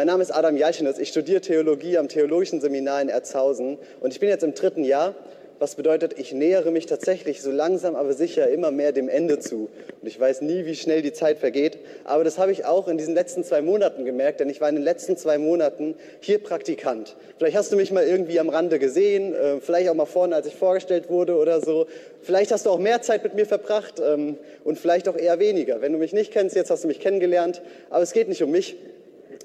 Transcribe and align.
Mein 0.00 0.06
Name 0.06 0.22
ist 0.22 0.30
Adam 0.30 0.56
Jalchinus. 0.56 0.98
Ich 0.98 1.10
studiere 1.10 1.42
Theologie 1.42 1.98
am 1.98 2.08
Theologischen 2.08 2.62
Seminar 2.62 3.02
in 3.02 3.10
Erzhausen 3.10 3.76
und 4.00 4.14
ich 4.14 4.18
bin 4.18 4.30
jetzt 4.30 4.42
im 4.42 4.54
dritten 4.54 4.82
Jahr 4.82 5.14
was 5.60 5.74
bedeutet, 5.74 6.18
ich 6.18 6.32
nähere 6.32 6.70
mich 6.70 6.86
tatsächlich 6.86 7.42
so 7.42 7.50
langsam 7.50 7.94
aber 7.94 8.14
sicher 8.14 8.48
immer 8.48 8.70
mehr 8.70 8.92
dem 8.92 9.10
Ende 9.10 9.40
zu. 9.40 9.68
Und 10.00 10.08
ich 10.08 10.18
weiß 10.18 10.40
nie, 10.40 10.64
wie 10.64 10.74
schnell 10.74 11.02
die 11.02 11.12
Zeit 11.12 11.36
vergeht. 11.36 11.78
Aber 12.04 12.24
das 12.24 12.38
habe 12.38 12.50
ich 12.50 12.64
auch 12.64 12.88
in 12.88 12.96
diesen 12.96 13.14
letzten 13.14 13.44
zwei 13.44 13.60
Monaten 13.60 14.06
gemerkt, 14.06 14.40
denn 14.40 14.48
ich 14.48 14.62
war 14.62 14.70
in 14.70 14.76
den 14.76 14.84
letzten 14.84 15.18
zwei 15.18 15.36
Monaten 15.36 15.96
hier 16.20 16.42
Praktikant. 16.42 17.14
Vielleicht 17.36 17.58
hast 17.58 17.70
du 17.72 17.76
mich 17.76 17.92
mal 17.92 18.04
irgendwie 18.04 18.40
am 18.40 18.48
Rande 18.48 18.78
gesehen, 18.78 19.34
äh, 19.34 19.60
vielleicht 19.60 19.90
auch 19.90 19.94
mal 19.94 20.06
vorne, 20.06 20.34
als 20.34 20.46
ich 20.46 20.54
vorgestellt 20.56 21.10
wurde 21.10 21.36
oder 21.36 21.60
so. 21.60 21.86
Vielleicht 22.22 22.52
hast 22.52 22.64
du 22.64 22.70
auch 22.70 22.78
mehr 22.78 23.02
Zeit 23.02 23.22
mit 23.22 23.34
mir 23.34 23.44
verbracht 23.44 24.00
ähm, 24.02 24.38
und 24.64 24.78
vielleicht 24.78 25.10
auch 25.10 25.16
eher 25.16 25.38
weniger. 25.40 25.82
Wenn 25.82 25.92
du 25.92 25.98
mich 25.98 26.14
nicht 26.14 26.32
kennst, 26.32 26.56
jetzt 26.56 26.70
hast 26.70 26.84
du 26.84 26.88
mich 26.88 27.00
kennengelernt. 27.00 27.60
Aber 27.90 28.02
es 28.02 28.12
geht 28.12 28.30
nicht 28.30 28.42
um 28.42 28.50
mich. 28.50 28.76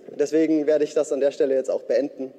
Deswegen 0.08 0.68
werde 0.68 0.84
ich 0.84 0.94
das 0.94 1.12
an 1.12 1.20
der 1.20 1.32
Stelle 1.32 1.56
jetzt 1.56 1.70
auch 1.70 1.84
beenden. 1.84 2.34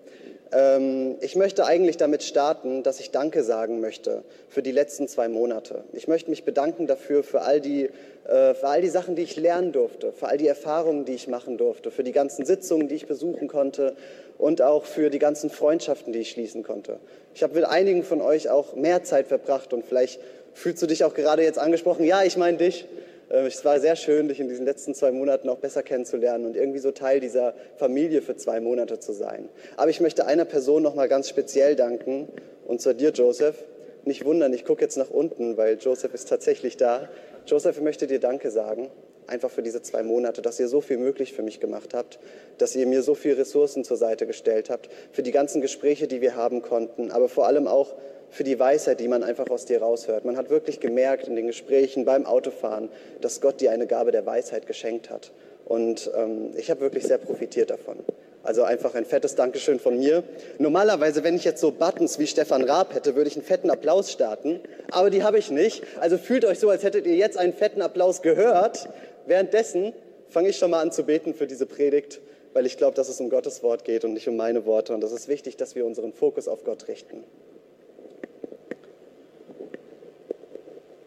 Ähm, 0.53 1.17
ich 1.21 1.35
möchte 1.37 1.67
eigentlich 1.67 1.97
damit 1.97 2.23
starten, 2.23 2.83
dass 2.83 3.01
ich 3.01 3.11
Danke 3.11 3.43
sagen 3.43 3.81
möchte 3.81 4.23
für 4.49 4.63
die 4.63 4.71
letzten 4.71 5.09
zwei 5.09 5.29
Monate. 5.29 5.85
Ich 5.93 6.09
möchte 6.09 6.31
mich 6.31 6.45
bedanken 6.45 6.87
dafür 6.87 7.23
für 7.23 7.43
all 7.43 7.61
die, 7.61 7.91
äh, 8.29 8.55
für 8.55 8.69
all 8.69 8.81
die 8.81 8.89
Sachen, 8.89 9.17
die 9.17 9.23
ich 9.23 9.37
lernen 9.37 9.73
durfte, 9.73 10.13
für 10.13 10.29
all 10.29 10.39
die 10.39 10.47
Erfahrungen, 10.47 11.05
die 11.05 11.15
ich 11.15 11.27
machen 11.29 11.59
durfte, 11.59 11.91
für 11.91 12.05
die 12.05 12.13
ganzen 12.13 12.47
Sitzungen, 12.47 12.89
die 12.89 12.95
ich 12.95 13.07
besuchen 13.07 13.49
konnte 13.49 13.97
und 14.39 14.63
auch 14.63 14.85
für 14.85 15.11
die 15.11 15.19
ganzen 15.19 15.51
Freundschaften, 15.51 16.13
die 16.13 16.21
ich 16.21 16.31
schließen 16.31 16.63
konnte. 16.63 17.01
Ich 17.35 17.43
habe 17.43 17.55
mit 17.55 17.65
einigen 17.65 18.05
von 18.05 18.21
euch 18.21 18.49
auch 18.49 18.75
mehr 18.75 19.03
Zeit 19.03 19.27
verbracht 19.27 19.73
und 19.73 19.85
vielleicht 19.85 20.21
fühlst 20.55 20.81
du 20.81 20.87
dich 20.87 21.05
auch 21.05 21.15
gerade 21.15 21.43
jetzt 21.43 21.59
angesprochen. 21.59 22.05
Ja, 22.05 22.23
ich 22.23 22.37
meine 22.37 22.57
dich. 22.57 22.87
Äh, 23.29 23.47
es 23.47 23.65
war 23.65 23.81
sehr 23.81 23.97
schön, 23.97 24.29
dich 24.29 24.41
in 24.41 24.49
diesen 24.49 24.65
letzten 24.65 24.95
zwei 24.95 25.13
Monaten 25.13 25.49
auch 25.49 25.59
besser 25.59 25.83
kennenzulernen 25.83 26.47
und 26.47 26.57
irgendwie 26.57 26.79
so 26.79 26.91
Teil 26.91 27.21
dieser 27.21 27.55
Familie 27.77 28.23
für 28.23 28.37
zwei 28.37 28.61
Monate 28.61 28.99
zu 28.99 29.13
sein. 29.13 29.49
Aber 29.77 29.91
ich 29.91 30.01
möchte 30.01 30.27
einer 30.27 30.45
Person 30.45 30.83
noch 30.83 30.95
mal 30.95 31.09
ganz 31.09 31.29
speziell 31.29 31.77
danken, 31.77 32.29
und 32.67 32.81
zwar 32.81 32.95
dir, 32.95 33.11
Joseph. 33.11 33.57
Nicht 34.05 34.25
wundern, 34.25 34.53
ich 34.53 34.65
gucke 34.65 34.83
jetzt 34.83 34.97
nach 34.97 35.11
unten, 35.11 35.57
weil 35.57 35.79
Joseph 35.79 36.15
ist 36.15 36.29
tatsächlich 36.29 36.77
da. 36.77 37.09
Joseph, 37.45 37.79
ich 37.79 37.83
möchte 37.83 38.07
dir 38.07 38.21
Danke 38.21 38.53
sagen, 38.53 38.89
einfach 39.27 39.51
für 39.51 39.63
diese 39.63 39.83
zwei 39.83 40.05
Monate, 40.05 40.43
dass 40.43 40.61
ihr 40.61 40.69
so 40.69 40.81
viel 40.81 40.99
möglich 40.99 41.33
für 41.33 41.43
mich 41.43 41.59
gemacht 41.59 41.93
habt, 41.93 42.21
dass 42.59 42.77
ihr 42.77 42.87
mir 42.87 43.03
so 43.03 43.17
viele 43.17 43.39
Ressourcen 43.39 43.83
zur 43.83 43.97
Seite 43.97 44.29
gestellt 44.29 44.71
habt, 44.71 44.89
für 45.11 45.25
die 45.25 45.33
ganzen 45.33 45.61
Gespräche, 45.61 46.07
die 46.07 46.21
wir 46.21 46.37
haben 46.37 46.63
konnten, 46.63 47.11
aber 47.11 47.29
vor 47.29 47.49
allem 47.49 47.67
auch 47.67 47.95
für 48.31 48.45
die 48.45 48.59
Weisheit, 48.59 49.01
die 49.01 49.09
man 49.09 49.23
einfach 49.23 49.49
aus 49.51 49.65
dir 49.65 49.81
raushört. 49.81 50.25
Man 50.25 50.37
hat 50.37 50.51
wirklich 50.51 50.81
gemerkt 50.81 51.29
in 51.29 51.37
den 51.37 51.47
Gesprächen 51.47 52.05
beim 52.05 52.27
Autofahren, 52.27 52.89
dass 53.21 53.41
Gott 53.41 53.61
dir 53.61 53.71
eine 53.71 53.87
Gabe 53.87 54.13
der 54.13 54.27
Weisheit 54.27 54.67
geschenkt 54.67 55.11
hat. 55.11 55.33
Und 55.65 56.11
ähm, 56.17 56.51
ich 56.57 56.71
habe 56.71 56.81
wirklich 56.81 57.05
sehr 57.05 57.19
profitiert 57.19 57.71
davon. 57.71 57.97
Also 58.47 58.63
einfach 58.63 58.95
ein 58.95 59.05
fettes 59.05 59.35
Dankeschön 59.35 59.81
von 59.81 59.99
mir. 59.99 60.23
Normalerweise, 60.59 61.25
wenn 61.25 61.35
ich 61.35 61.43
jetzt 61.43 61.61
so 61.61 61.73
Buttons 61.73 62.21
wie 62.21 62.29
Stefan 62.29 62.63
Raab 62.63 62.95
hätte, 62.95 63.17
würde 63.17 63.29
ich 63.29 63.35
einen 63.35 63.45
fetten 63.45 63.71
Applaus 63.71 64.13
starten. 64.13 64.61
Aber 64.93 65.11
die 65.11 65.25
habe 65.25 65.39
ich 65.39 65.51
nicht. 65.51 65.83
Also 65.99 66.17
fühlt 66.17 66.45
euch 66.45 66.61
so, 66.61 66.71
als 66.71 66.85
hättet 66.85 67.07
ihr 67.07 67.17
jetzt 67.17 67.37
einen 67.37 67.53
fetten 67.53 67.83
Applaus 67.83 68.23
gehört. 68.23 68.89
Währenddessen 69.27 69.93
fange 70.29 70.51
ich 70.51 70.59
schon 70.59 70.71
mal 70.71 70.81
an 70.81 70.93
zu 70.93 71.03
beten 71.03 71.35
für 71.35 71.49
diese 71.49 71.67
Predigt, 71.67 72.21
weil 72.53 72.67
ich 72.67 72.77
glaube, 72.77 72.95
dass 72.95 73.09
es 73.09 73.21
um 73.21 73.31
Gottes 73.31 73.65
Wort 73.65 73.85
geht 73.85 74.05
und 74.05 74.13
nicht 74.13 74.29
um 74.29 74.37
meine 74.37 74.65
Worte. 74.65 74.95
Und 74.95 75.03
es 75.03 75.11
ist 75.11 75.27
wichtig, 75.27 75.57
dass 75.57 75.75
wir 75.75 75.85
unseren 75.85 76.13
Fokus 76.13 76.47
auf 76.47 76.63
Gott 76.63 76.87
richten. 76.87 77.25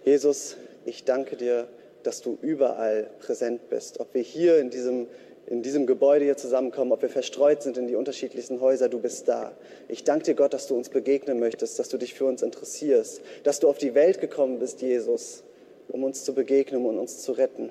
Jesus, 0.09 0.57
ich 0.85 1.03
danke 1.03 1.35
dir, 1.35 1.67
dass 2.02 2.23
du 2.23 2.39
überall 2.41 3.11
präsent 3.19 3.69
bist. 3.69 3.99
Ob 3.99 4.15
wir 4.15 4.23
hier 4.23 4.57
in 4.57 4.71
diesem, 4.71 5.05
in 5.45 5.61
diesem 5.61 5.85
Gebäude 5.85 6.25
hier 6.25 6.35
zusammenkommen, 6.35 6.91
ob 6.91 7.03
wir 7.03 7.09
verstreut 7.09 7.61
sind 7.61 7.77
in 7.77 7.85
die 7.85 7.93
unterschiedlichsten 7.93 8.59
Häuser, 8.59 8.89
du 8.89 8.97
bist 8.97 9.27
da. 9.27 9.52
Ich 9.87 10.05
danke 10.05 10.25
dir, 10.25 10.33
Gott, 10.33 10.55
dass 10.55 10.65
du 10.65 10.75
uns 10.75 10.89
begegnen 10.89 11.39
möchtest, 11.39 11.77
dass 11.77 11.89
du 11.89 11.99
dich 11.99 12.15
für 12.15 12.25
uns 12.25 12.41
interessierst, 12.41 13.21
dass 13.43 13.59
du 13.59 13.69
auf 13.69 13.77
die 13.77 13.93
Welt 13.93 14.19
gekommen 14.19 14.57
bist, 14.57 14.81
Jesus, 14.81 15.43
um 15.89 16.03
uns 16.03 16.23
zu 16.23 16.33
begegnen 16.33 16.83
und 16.87 16.98
uns 16.98 17.21
zu 17.21 17.33
retten. 17.33 17.69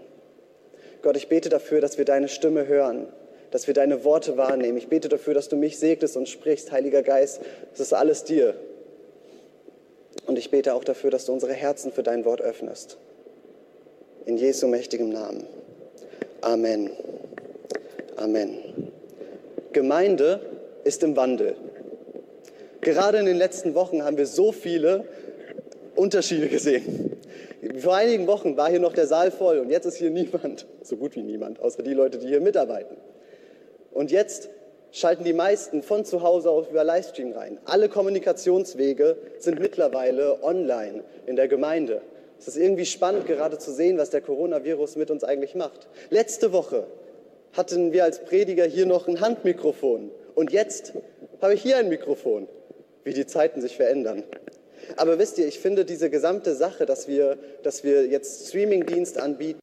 Gott, 1.02 1.16
ich 1.16 1.28
bete 1.28 1.48
dafür, 1.48 1.80
dass 1.80 1.98
wir 1.98 2.04
deine 2.04 2.28
Stimme 2.28 2.68
hören, 2.68 3.08
dass 3.50 3.66
wir 3.66 3.74
deine 3.74 4.04
Worte 4.04 4.36
wahrnehmen. 4.36 4.78
Ich 4.78 4.86
bete 4.86 5.08
dafür, 5.08 5.34
dass 5.34 5.48
du 5.48 5.56
mich 5.56 5.80
segnest 5.80 6.16
und 6.16 6.28
sprichst, 6.28 6.70
Heiliger 6.70 7.02
Geist. 7.02 7.40
Das 7.72 7.80
ist 7.80 7.94
alles 7.94 8.22
dir. 8.22 8.54
Und 10.26 10.38
ich 10.38 10.50
bete 10.50 10.74
auch 10.74 10.84
dafür, 10.84 11.10
dass 11.10 11.26
du 11.26 11.32
unsere 11.32 11.52
Herzen 11.52 11.92
für 11.92 12.02
dein 12.02 12.24
Wort 12.24 12.40
öffnest. 12.40 12.98
In 14.26 14.36
Jesu 14.36 14.66
mächtigem 14.66 15.08
Namen. 15.08 15.46
Amen. 16.40 16.90
Amen. 18.16 18.58
Gemeinde 19.72 20.40
ist 20.84 21.02
im 21.02 21.16
Wandel. 21.16 21.56
Gerade 22.80 23.18
in 23.18 23.26
den 23.26 23.36
letzten 23.36 23.74
Wochen 23.74 24.04
haben 24.04 24.16
wir 24.16 24.26
so 24.26 24.52
viele 24.52 25.04
Unterschiede 25.94 26.48
gesehen. 26.48 27.16
Vor 27.78 27.94
einigen 27.94 28.26
Wochen 28.26 28.56
war 28.56 28.70
hier 28.70 28.80
noch 28.80 28.92
der 28.92 29.06
Saal 29.06 29.30
voll 29.30 29.58
und 29.58 29.70
jetzt 29.70 29.84
ist 29.84 29.96
hier 29.96 30.10
niemand, 30.10 30.66
so 30.82 30.96
gut 30.96 31.16
wie 31.16 31.22
niemand, 31.22 31.60
außer 31.60 31.82
die 31.82 31.92
Leute, 31.92 32.18
die 32.18 32.28
hier 32.28 32.40
mitarbeiten. 32.40 32.96
Und 33.92 34.10
jetzt 34.10 34.48
schalten 34.92 35.24
die 35.24 35.32
meisten 35.32 35.82
von 35.82 36.04
zu 36.04 36.22
Hause 36.22 36.50
aus 36.50 36.68
über 36.68 36.84
Livestream 36.84 37.32
rein. 37.32 37.58
Alle 37.64 37.88
Kommunikationswege 37.88 39.16
sind 39.38 39.60
mittlerweile 39.60 40.42
online 40.42 41.04
in 41.26 41.36
der 41.36 41.48
Gemeinde. 41.48 42.00
Es 42.38 42.48
ist 42.48 42.56
irgendwie 42.56 42.86
spannend, 42.86 43.26
gerade 43.26 43.58
zu 43.58 43.72
sehen, 43.72 43.98
was 43.98 44.10
der 44.10 44.20
Coronavirus 44.20 44.96
mit 44.96 45.10
uns 45.10 45.24
eigentlich 45.24 45.54
macht. 45.54 45.88
Letzte 46.10 46.52
Woche 46.52 46.86
hatten 47.52 47.92
wir 47.92 48.04
als 48.04 48.20
Prediger 48.20 48.64
hier 48.64 48.86
noch 48.86 49.08
ein 49.08 49.20
Handmikrofon 49.20 50.10
und 50.34 50.52
jetzt 50.52 50.92
habe 51.42 51.54
ich 51.54 51.62
hier 51.62 51.78
ein 51.78 51.88
Mikrofon. 51.88 52.48
Wie 53.04 53.14
die 53.14 53.26
Zeiten 53.26 53.62
sich 53.62 53.74
verändern. 53.76 54.22
Aber 54.96 55.18
wisst 55.18 55.38
ihr, 55.38 55.46
ich 55.46 55.60
finde 55.60 55.86
diese 55.86 56.10
gesamte 56.10 56.54
Sache, 56.54 56.84
dass 56.84 57.08
wir, 57.08 57.38
dass 57.62 57.82
wir 57.82 58.06
jetzt 58.06 58.48
Streamingdienst 58.48 59.18
anbieten, 59.18 59.60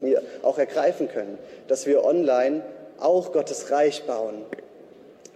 wir 0.00 0.22
auch 0.42 0.51
ergreifen 0.62 1.08
können, 1.08 1.38
dass 1.68 1.86
wir 1.86 2.04
online 2.04 2.62
auch 2.98 3.32
Gottes 3.32 3.70
Reich 3.70 4.04
bauen. 4.04 4.44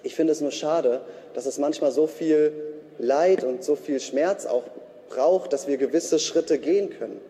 Ich 0.02 0.14
finde 0.14 0.32
es 0.32 0.40
nur 0.40 0.52
schade, 0.52 1.00
dass 1.34 1.46
es 1.46 1.58
manchmal 1.58 1.90
so 1.90 2.06
viel 2.06 2.52
Leid 2.98 3.42
und 3.42 3.64
so 3.64 3.74
viel 3.74 3.98
Schmerz 4.00 4.46
auch 4.46 4.62
braucht, 5.08 5.52
dass 5.52 5.66
wir 5.66 5.76
gewisse 5.76 6.18
Schritte 6.18 6.58
gehen 6.58 6.90
können. 6.90 7.20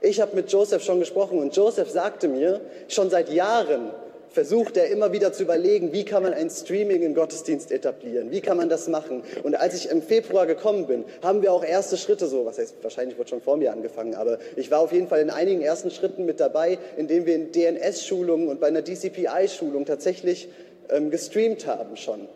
Ich 0.00 0.20
habe 0.20 0.34
mit 0.34 0.50
Joseph 0.50 0.82
schon 0.82 0.98
gesprochen 0.98 1.38
und 1.38 1.54
Joseph 1.54 1.90
sagte 1.90 2.26
mir 2.28 2.60
schon 2.88 3.10
seit 3.10 3.28
Jahren, 3.28 3.90
versucht 4.30 4.76
er 4.76 4.86
immer 4.88 5.12
wieder 5.12 5.32
zu 5.32 5.42
überlegen, 5.42 5.92
wie 5.92 6.04
kann 6.04 6.22
man 6.22 6.32
ein 6.32 6.50
Streaming 6.50 7.02
in 7.02 7.14
Gottesdienst 7.14 7.72
etablieren, 7.72 8.30
wie 8.30 8.40
kann 8.40 8.56
man 8.56 8.68
das 8.68 8.88
machen. 8.88 9.22
Und 9.42 9.56
als 9.56 9.74
ich 9.74 9.90
im 9.90 10.02
Februar 10.02 10.46
gekommen 10.46 10.86
bin, 10.86 11.04
haben 11.22 11.42
wir 11.42 11.52
auch 11.52 11.64
erste 11.64 11.96
Schritte 11.96 12.26
so, 12.26 12.46
was 12.46 12.58
heißt, 12.58 12.76
wahrscheinlich 12.82 13.18
wird 13.18 13.28
schon 13.28 13.40
vor 13.40 13.56
mir 13.56 13.72
angefangen, 13.72 14.14
aber 14.14 14.38
ich 14.56 14.70
war 14.70 14.80
auf 14.80 14.92
jeden 14.92 15.08
Fall 15.08 15.20
in 15.20 15.30
einigen 15.30 15.62
ersten 15.62 15.90
Schritten 15.90 16.24
mit 16.24 16.40
dabei, 16.40 16.78
indem 16.96 17.26
wir 17.26 17.34
in 17.34 17.52
DNS-Schulungen 17.52 18.48
und 18.48 18.60
bei 18.60 18.68
einer 18.68 18.82
DCPI-Schulung 18.82 19.84
tatsächlich 19.84 20.48
ähm, 20.88 21.10
gestreamt 21.10 21.66
haben 21.66 21.96
schon. 21.96 22.28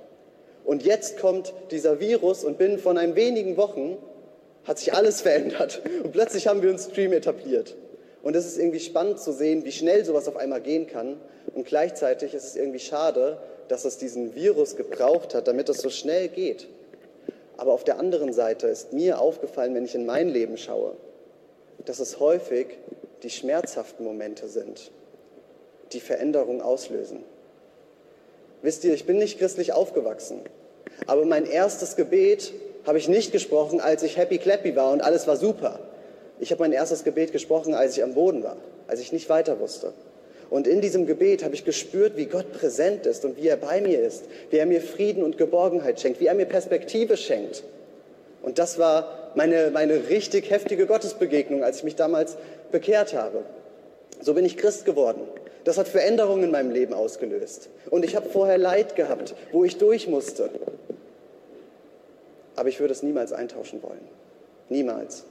Und 0.64 0.82
jetzt 0.82 1.18
kommt 1.18 1.52
dieser 1.70 2.00
Virus 2.00 2.42
und 2.42 2.58
binnen 2.58 2.78
von 2.78 2.98
ein 2.98 3.14
wenigen 3.14 3.56
Wochen 3.56 3.98
hat 4.64 4.78
sich 4.78 4.94
alles 4.94 5.20
verändert 5.22 5.82
und 6.02 6.12
plötzlich 6.12 6.48
haben 6.48 6.62
wir 6.62 6.70
einen 6.70 6.78
Stream 6.78 7.12
etabliert. 7.12 7.76
Und 8.24 8.34
es 8.34 8.46
ist 8.46 8.58
irgendwie 8.58 8.80
spannend 8.80 9.20
zu 9.20 9.32
sehen, 9.32 9.64
wie 9.64 9.72
schnell 9.72 10.04
sowas 10.04 10.26
auf 10.28 10.36
einmal 10.36 10.62
gehen 10.62 10.86
kann. 10.86 11.20
Und 11.54 11.66
gleichzeitig 11.66 12.32
ist 12.32 12.44
es 12.44 12.56
irgendwie 12.56 12.78
schade, 12.78 13.36
dass 13.68 13.84
es 13.84 13.98
diesen 13.98 14.34
Virus 14.34 14.76
gebraucht 14.76 15.34
hat, 15.34 15.46
damit 15.46 15.68
es 15.68 15.78
so 15.78 15.90
schnell 15.90 16.28
geht. 16.28 16.66
Aber 17.58 17.72
auf 17.72 17.84
der 17.84 17.98
anderen 17.98 18.32
Seite 18.32 18.66
ist 18.66 18.94
mir 18.94 19.20
aufgefallen, 19.20 19.74
wenn 19.74 19.84
ich 19.84 19.94
in 19.94 20.06
mein 20.06 20.30
Leben 20.30 20.56
schaue, 20.56 20.96
dass 21.84 22.00
es 22.00 22.18
häufig 22.18 22.66
die 23.22 23.30
schmerzhaften 23.30 24.04
Momente 24.04 24.48
sind, 24.48 24.90
die 25.92 26.00
Veränderung 26.00 26.62
auslösen. 26.62 27.22
Wisst 28.62 28.84
ihr, 28.84 28.94
ich 28.94 29.04
bin 29.04 29.18
nicht 29.18 29.38
christlich 29.38 29.74
aufgewachsen, 29.74 30.40
aber 31.06 31.26
mein 31.26 31.44
erstes 31.44 31.94
Gebet 31.94 32.54
habe 32.86 32.96
ich 32.96 33.08
nicht 33.08 33.32
gesprochen, 33.32 33.80
als 33.80 34.02
ich 34.02 34.16
happy 34.16 34.38
clappy 34.38 34.74
war 34.74 34.92
und 34.92 35.02
alles 35.02 35.26
war 35.26 35.36
super. 35.36 35.78
Ich 36.40 36.50
habe 36.50 36.62
mein 36.62 36.72
erstes 36.72 37.04
Gebet 37.04 37.32
gesprochen, 37.32 37.74
als 37.74 37.96
ich 37.96 38.02
am 38.02 38.14
Boden 38.14 38.42
war, 38.42 38.56
als 38.86 39.00
ich 39.00 39.12
nicht 39.12 39.28
weiter 39.28 39.60
wusste. 39.60 39.92
Und 40.50 40.66
in 40.66 40.80
diesem 40.80 41.06
Gebet 41.06 41.42
habe 41.42 41.54
ich 41.54 41.64
gespürt, 41.64 42.16
wie 42.16 42.26
Gott 42.26 42.52
präsent 42.52 43.06
ist 43.06 43.24
und 43.24 43.36
wie 43.36 43.48
er 43.48 43.56
bei 43.56 43.80
mir 43.80 44.00
ist, 44.00 44.24
wie 44.50 44.58
er 44.58 44.66
mir 44.66 44.80
Frieden 44.80 45.22
und 45.22 45.38
Geborgenheit 45.38 46.00
schenkt, 46.00 46.20
wie 46.20 46.26
er 46.26 46.34
mir 46.34 46.44
Perspektive 46.44 47.16
schenkt. 47.16 47.64
Und 48.42 48.58
das 48.58 48.78
war 48.78 49.32
meine, 49.34 49.70
meine 49.72 50.08
richtig 50.10 50.50
heftige 50.50 50.86
Gottesbegegnung, 50.86 51.64
als 51.64 51.78
ich 51.78 51.84
mich 51.84 51.96
damals 51.96 52.36
bekehrt 52.70 53.14
habe. 53.14 53.42
So 54.20 54.34
bin 54.34 54.44
ich 54.44 54.56
Christ 54.56 54.84
geworden. 54.84 55.22
Das 55.64 55.78
hat 55.78 55.88
Veränderungen 55.88 56.44
in 56.44 56.50
meinem 56.50 56.70
Leben 56.70 56.92
ausgelöst. 56.92 57.70
Und 57.90 58.04
ich 58.04 58.16
habe 58.16 58.28
vorher 58.28 58.58
Leid 58.58 58.96
gehabt, 58.96 59.34
wo 59.50 59.64
ich 59.64 59.78
durch 59.78 60.08
musste. 60.08 60.50
Aber 62.54 62.68
ich 62.68 62.80
würde 62.80 62.92
es 62.92 63.02
niemals 63.02 63.32
eintauschen 63.32 63.82
wollen. 63.82 64.06
Niemals. 64.68 65.24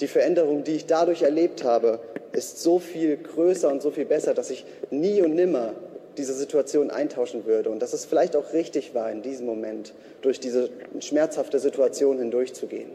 Die 0.00 0.08
Veränderung, 0.08 0.64
die 0.64 0.76
ich 0.76 0.86
dadurch 0.86 1.22
erlebt 1.22 1.64
habe, 1.64 2.00
ist 2.32 2.62
so 2.62 2.78
viel 2.78 3.16
größer 3.16 3.68
und 3.70 3.82
so 3.82 3.90
viel 3.90 4.06
besser, 4.06 4.34
dass 4.34 4.50
ich 4.50 4.64
nie 4.90 5.20
und 5.20 5.34
nimmer 5.34 5.74
diese 6.16 6.34
Situation 6.34 6.90
eintauschen 6.90 7.46
würde 7.46 7.70
und 7.70 7.80
dass 7.80 7.92
es 7.92 8.04
vielleicht 8.04 8.36
auch 8.36 8.52
richtig 8.52 8.94
war, 8.94 9.10
in 9.10 9.22
diesem 9.22 9.46
Moment 9.46 9.92
durch 10.22 10.40
diese 10.40 10.70
schmerzhafte 11.00 11.58
Situation 11.58 12.18
hindurchzugehen. 12.18 12.90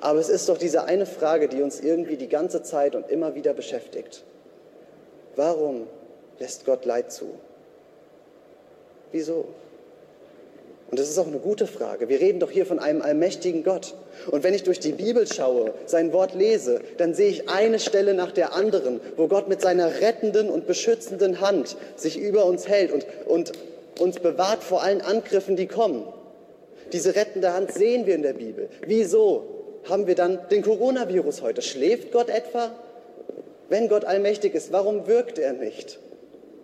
Aber 0.00 0.18
es 0.18 0.28
ist 0.28 0.48
doch 0.48 0.58
diese 0.58 0.84
eine 0.84 1.06
Frage, 1.06 1.48
die 1.48 1.62
uns 1.62 1.80
irgendwie 1.80 2.16
die 2.16 2.28
ganze 2.28 2.62
Zeit 2.62 2.94
und 2.94 3.10
immer 3.10 3.34
wieder 3.34 3.52
beschäftigt. 3.52 4.24
Warum 5.36 5.86
lässt 6.38 6.64
Gott 6.64 6.84
Leid 6.84 7.12
zu? 7.12 7.26
Wieso? 9.12 9.46
Und 10.92 10.98
das 10.98 11.08
ist 11.08 11.18
auch 11.18 11.26
eine 11.26 11.38
gute 11.38 11.66
Frage. 11.66 12.10
Wir 12.10 12.20
reden 12.20 12.38
doch 12.38 12.50
hier 12.50 12.66
von 12.66 12.78
einem 12.78 13.00
allmächtigen 13.00 13.64
Gott. 13.64 13.94
Und 14.30 14.44
wenn 14.44 14.52
ich 14.52 14.62
durch 14.62 14.78
die 14.78 14.92
Bibel 14.92 15.26
schaue, 15.26 15.72
sein 15.86 16.12
Wort 16.12 16.34
lese, 16.34 16.82
dann 16.98 17.14
sehe 17.14 17.30
ich 17.30 17.48
eine 17.48 17.78
Stelle 17.78 18.12
nach 18.12 18.30
der 18.30 18.52
anderen, 18.52 19.00
wo 19.16 19.26
Gott 19.26 19.48
mit 19.48 19.62
seiner 19.62 20.02
rettenden 20.02 20.50
und 20.50 20.66
beschützenden 20.66 21.40
Hand 21.40 21.78
sich 21.96 22.20
über 22.20 22.44
uns 22.44 22.68
hält 22.68 22.92
und, 22.92 23.06
und 23.24 23.52
uns 24.00 24.18
bewahrt 24.18 24.62
vor 24.62 24.82
allen 24.82 25.00
Angriffen, 25.00 25.56
die 25.56 25.66
kommen. 25.66 26.04
Diese 26.92 27.16
rettende 27.16 27.54
Hand 27.54 27.72
sehen 27.72 28.04
wir 28.04 28.14
in 28.14 28.22
der 28.22 28.34
Bibel. 28.34 28.68
Wieso 28.86 29.44
haben 29.88 30.06
wir 30.06 30.14
dann 30.14 30.40
den 30.50 30.60
Coronavirus 30.60 31.40
heute? 31.40 31.62
Schläft 31.62 32.12
Gott 32.12 32.28
etwa? 32.28 32.70
Wenn 33.70 33.88
Gott 33.88 34.04
allmächtig 34.04 34.54
ist, 34.54 34.72
warum 34.72 35.06
wirkt 35.06 35.38
er 35.38 35.54
nicht? 35.54 35.98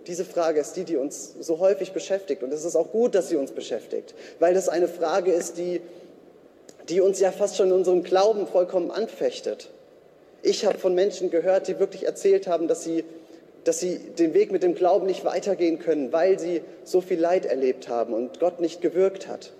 Diese 0.09 0.25
Frage 0.25 0.59
ist 0.59 0.73
die, 0.73 0.85
die 0.85 0.97
uns 0.97 1.35
so 1.39 1.59
häufig 1.59 1.93
beschäftigt. 1.93 2.43
Und 2.43 2.53
es 2.53 2.65
ist 2.65 2.77
auch 2.77 2.91
gut, 2.91 3.15
dass 3.15 3.29
sie 3.29 3.37
uns 3.37 3.53
beschäftigt, 3.53 4.15
weil 4.39 4.55
das 4.55 4.71
eine 4.71 4.89
Frage 4.89 5.31
ist, 5.31 5.59
die, 5.59 5.83
die 6.89 7.03
uns 7.03 7.21
ja 7.21 7.31
fast 7.31 7.57
schon 7.57 7.69
in 7.69 7.75
unserem 7.75 8.03
Glauben 8.03 8.47
vollkommen 8.47 8.91
anfechtet. 8.91 9.69
Ich 10.43 10.65
habe 10.65 10.79
von 10.79 10.95
Menschen 10.95 11.31
gehört, 11.31 11.69
die 11.69 11.79
wirklich 11.79 12.07
erzählt 12.07 12.47
haben, 12.47 12.69
dass 12.69 12.85
sie, 12.85 13.05
dass 13.65 13.81
sie 13.81 13.99
den 13.99 14.33
Weg 14.33 14.51
mit 14.51 14.63
dem 14.63 14.75
Glauben 14.75 15.07
nicht 15.07 15.27
weitergehen 15.27 15.79
können, 15.79 16.11
weil 16.11 16.39
sie 16.39 16.63
so 16.85 17.03
viel 17.03 17.21
Leid 17.21 17.45
erlebt 17.45 17.89
haben 17.89 18.15
und 18.15 18.41
Gott 18.41 18.61
nicht 18.61 18.81
gewirkt 18.81 19.29
hat. 19.29 19.53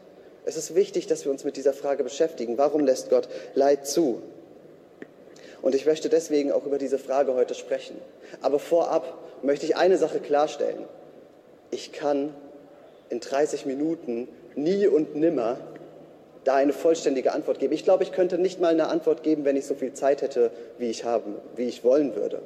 Es 0.47 0.57
ist 0.57 0.75
wichtig, 0.75 1.07
dass 1.09 1.27
wir 1.27 1.31
uns 1.31 1.45
mit 1.45 1.59
dieser 1.59 1.75
Frage 1.75 2.03
beschäftigen. 2.05 2.57
Warum 2.57 2.87
lässt 2.87 3.11
Gott 3.11 3.29
Leid 3.55 3.87
zu? 3.87 4.23
Und 5.63 5.75
ich 5.75 5.87
möchte 5.87 6.09
deswegen 6.09 6.53
auch 6.53 6.65
über 6.65 6.79
diese 6.79 6.99
Frage 6.99 7.35
heute 7.35 7.55
sprechen. 7.55 7.97
Aber 8.43 8.59
vorab 8.59 9.19
möchte 9.43 9.67
ich 9.67 9.77
eine 9.77 9.97
Sache 9.97 10.21
klarstellen. 10.21 10.85
Ich 11.71 11.93
kann 11.93 12.35
in 13.11 13.21
30 13.21 13.67
Minuten 13.67 14.29
nie 14.55 14.87
und 14.87 15.17
nimmer 15.17 15.59
da 16.45 16.55
eine 16.55 16.73
vollständige 16.73 17.33
Antwort 17.33 17.59
geben. 17.59 17.75
Ich 17.75 17.85
glaube, 17.85 18.05
ich 18.05 18.13
könnte 18.13 18.39
nicht 18.39 18.61
mal 18.61 18.69
eine 18.69 18.89
Antwort 18.89 19.23
geben, 19.23 19.45
wenn 19.45 19.57
ich 19.57 19.67
so 19.67 19.75
viel 19.75 19.93
Zeit 19.93 20.23
hätte, 20.23 20.51
wie 20.79 20.89
ich 20.89 21.05
haben, 21.05 21.35
wie 21.57 21.65
ich 21.65 21.85
wollen 21.85 22.17
würde. 22.17 22.41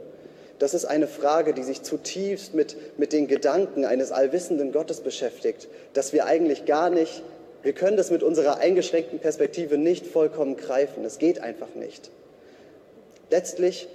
Das 0.58 0.74
ist 0.74 0.84
eine 0.84 1.06
Frage, 1.06 1.54
die 1.54 1.62
sich 1.62 1.82
zutiefst 1.82 2.54
mit, 2.54 2.76
mit 2.98 3.12
den 3.12 3.26
Gedanken 3.26 3.84
eines 3.84 4.12
allwissenden 4.12 4.72
Gottes 4.72 5.00
beschäftigt, 5.00 5.68
dass 5.92 6.12
wir 6.12 6.26
eigentlich 6.26 6.66
gar 6.66 6.90
nicht, 6.90 7.22
wir 7.62 7.72
können 7.72 7.96
das 7.96 8.10
mit 8.10 8.22
unserer 8.22 8.58
eingeschränkten 8.58 9.18
Perspektive 9.18 9.78
nicht 9.78 10.06
vollkommen 10.06 10.56
greifen. 10.56 11.04
Es 11.04 11.18
geht 11.18 11.40
einfach 11.40 11.74
nicht. 11.74 12.10
Letztlich 13.32 13.88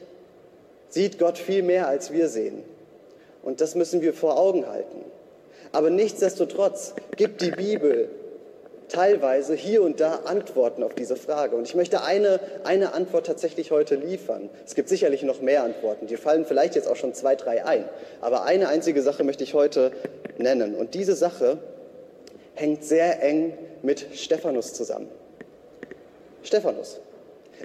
sieht 0.89 1.19
Gott 1.19 1.37
viel 1.37 1.61
mehr, 1.61 1.87
als 1.87 2.11
wir 2.11 2.27
sehen. 2.27 2.63
Und 3.43 3.61
das 3.61 3.75
müssen 3.75 4.01
wir 4.01 4.15
vor 4.15 4.39
Augen 4.39 4.67
halten. 4.67 5.05
Aber 5.71 5.91
nichtsdestotrotz 5.91 6.95
gibt 7.17 7.41
die 7.41 7.51
Bibel 7.51 8.09
teilweise 8.89 9.53
hier 9.53 9.83
und 9.83 9.99
da 9.99 10.21
Antworten 10.25 10.81
auf 10.81 10.95
diese 10.95 11.15
Frage. 11.15 11.55
Und 11.55 11.67
ich 11.67 11.75
möchte 11.75 12.01
eine, 12.01 12.39
eine 12.63 12.95
Antwort 12.95 13.27
tatsächlich 13.27 13.69
heute 13.69 13.93
liefern. 13.93 14.49
Es 14.65 14.73
gibt 14.73 14.89
sicherlich 14.89 15.21
noch 15.21 15.39
mehr 15.39 15.61
Antworten. 15.61 16.07
Die 16.07 16.17
fallen 16.17 16.43
vielleicht 16.43 16.73
jetzt 16.73 16.87
auch 16.87 16.95
schon 16.95 17.13
zwei, 17.13 17.35
drei 17.35 17.63
ein. 17.63 17.87
Aber 18.21 18.43
eine 18.43 18.69
einzige 18.69 19.03
Sache 19.03 19.23
möchte 19.23 19.43
ich 19.43 19.53
heute 19.53 19.91
nennen. 20.39 20.73
Und 20.73 20.95
diese 20.95 21.15
Sache 21.15 21.59
hängt 22.55 22.83
sehr 22.83 23.21
eng 23.21 23.55
mit 23.83 24.03
Stephanus 24.15 24.73
zusammen. 24.73 25.09
Stephanus. 26.41 27.01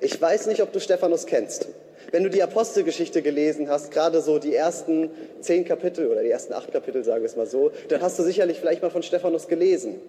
Ich 0.01 0.21
weiß 0.21 0.47
nicht, 0.47 0.63
ob 0.63 0.73
du 0.73 0.81
Stephanus 0.81 1.27
kennst. 1.27 1.69
Wenn 2.11 2.25
du 2.25 2.31
die 2.31 2.43
Apostelgeschichte 2.43 3.23
gelesen 3.23 3.69
hast, 3.69 3.91
gerade 3.91 4.21
so 4.21 4.39
die 4.39 4.55
ersten 4.55 5.11
zehn 5.41 5.65
Kapitel 5.65 6.09
oder 6.09 6.23
die 6.23 6.31
ersten 6.31 6.53
acht 6.53 6.73
Kapitel, 6.73 7.05
sagen 7.05 7.23
wir 7.23 7.27
es 7.27 7.37
mal 7.37 7.47
so, 7.47 7.71
dann 7.89 8.03
hast 8.03 8.19
du 8.19 8.23
sicherlich 8.23 8.59
vielleicht 8.59 8.83
mal 8.83 8.91
von 8.91 9.03
Stephanus 9.03 9.49
gelesen. 9.49 10.01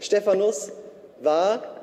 Stephanus 0.00 0.72
war 1.20 1.77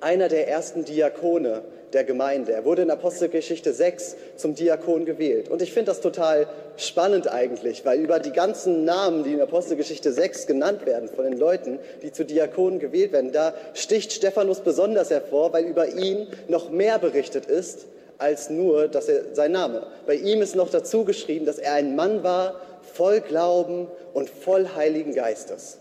einer 0.00 0.28
der 0.28 0.48
ersten 0.48 0.84
Diakone 0.84 1.62
der 1.92 2.04
Gemeinde. 2.04 2.52
Er 2.52 2.64
wurde 2.64 2.82
in 2.82 2.90
Apostelgeschichte 2.90 3.72
6 3.72 4.16
zum 4.36 4.54
Diakon 4.54 5.04
gewählt. 5.04 5.48
Und 5.48 5.62
ich 5.62 5.72
finde 5.72 5.90
das 5.90 6.00
total 6.00 6.46
spannend 6.76 7.28
eigentlich, 7.28 7.84
weil 7.84 7.98
über 7.98 8.18
die 8.18 8.32
ganzen 8.32 8.84
Namen, 8.84 9.24
die 9.24 9.32
in 9.32 9.40
Apostelgeschichte 9.40 10.12
6 10.12 10.46
genannt 10.46 10.86
werden 10.86 11.08
von 11.08 11.24
den 11.24 11.38
Leuten, 11.38 11.78
die 12.02 12.12
zu 12.12 12.24
Diakonen 12.24 12.78
gewählt 12.78 13.12
werden, 13.12 13.32
da 13.32 13.54
sticht 13.74 14.12
Stephanus 14.12 14.60
besonders 14.60 15.10
hervor, 15.10 15.52
weil 15.52 15.64
über 15.64 15.88
ihn 15.88 16.26
noch 16.48 16.70
mehr 16.70 16.98
berichtet 16.98 17.46
ist 17.46 17.86
als 18.18 18.50
nur 18.50 18.88
dass 18.88 19.08
er, 19.08 19.34
sein 19.34 19.52
Name. 19.52 19.86
Bei 20.06 20.14
ihm 20.14 20.42
ist 20.42 20.56
noch 20.56 20.70
dazu 20.70 21.04
geschrieben, 21.04 21.46
dass 21.46 21.58
er 21.58 21.74
ein 21.74 21.96
Mann 21.96 22.22
war, 22.22 22.60
voll 22.94 23.20
Glauben 23.20 23.86
und 24.12 24.28
voll 24.28 24.68
Heiligen 24.74 25.14
Geistes. 25.14 25.78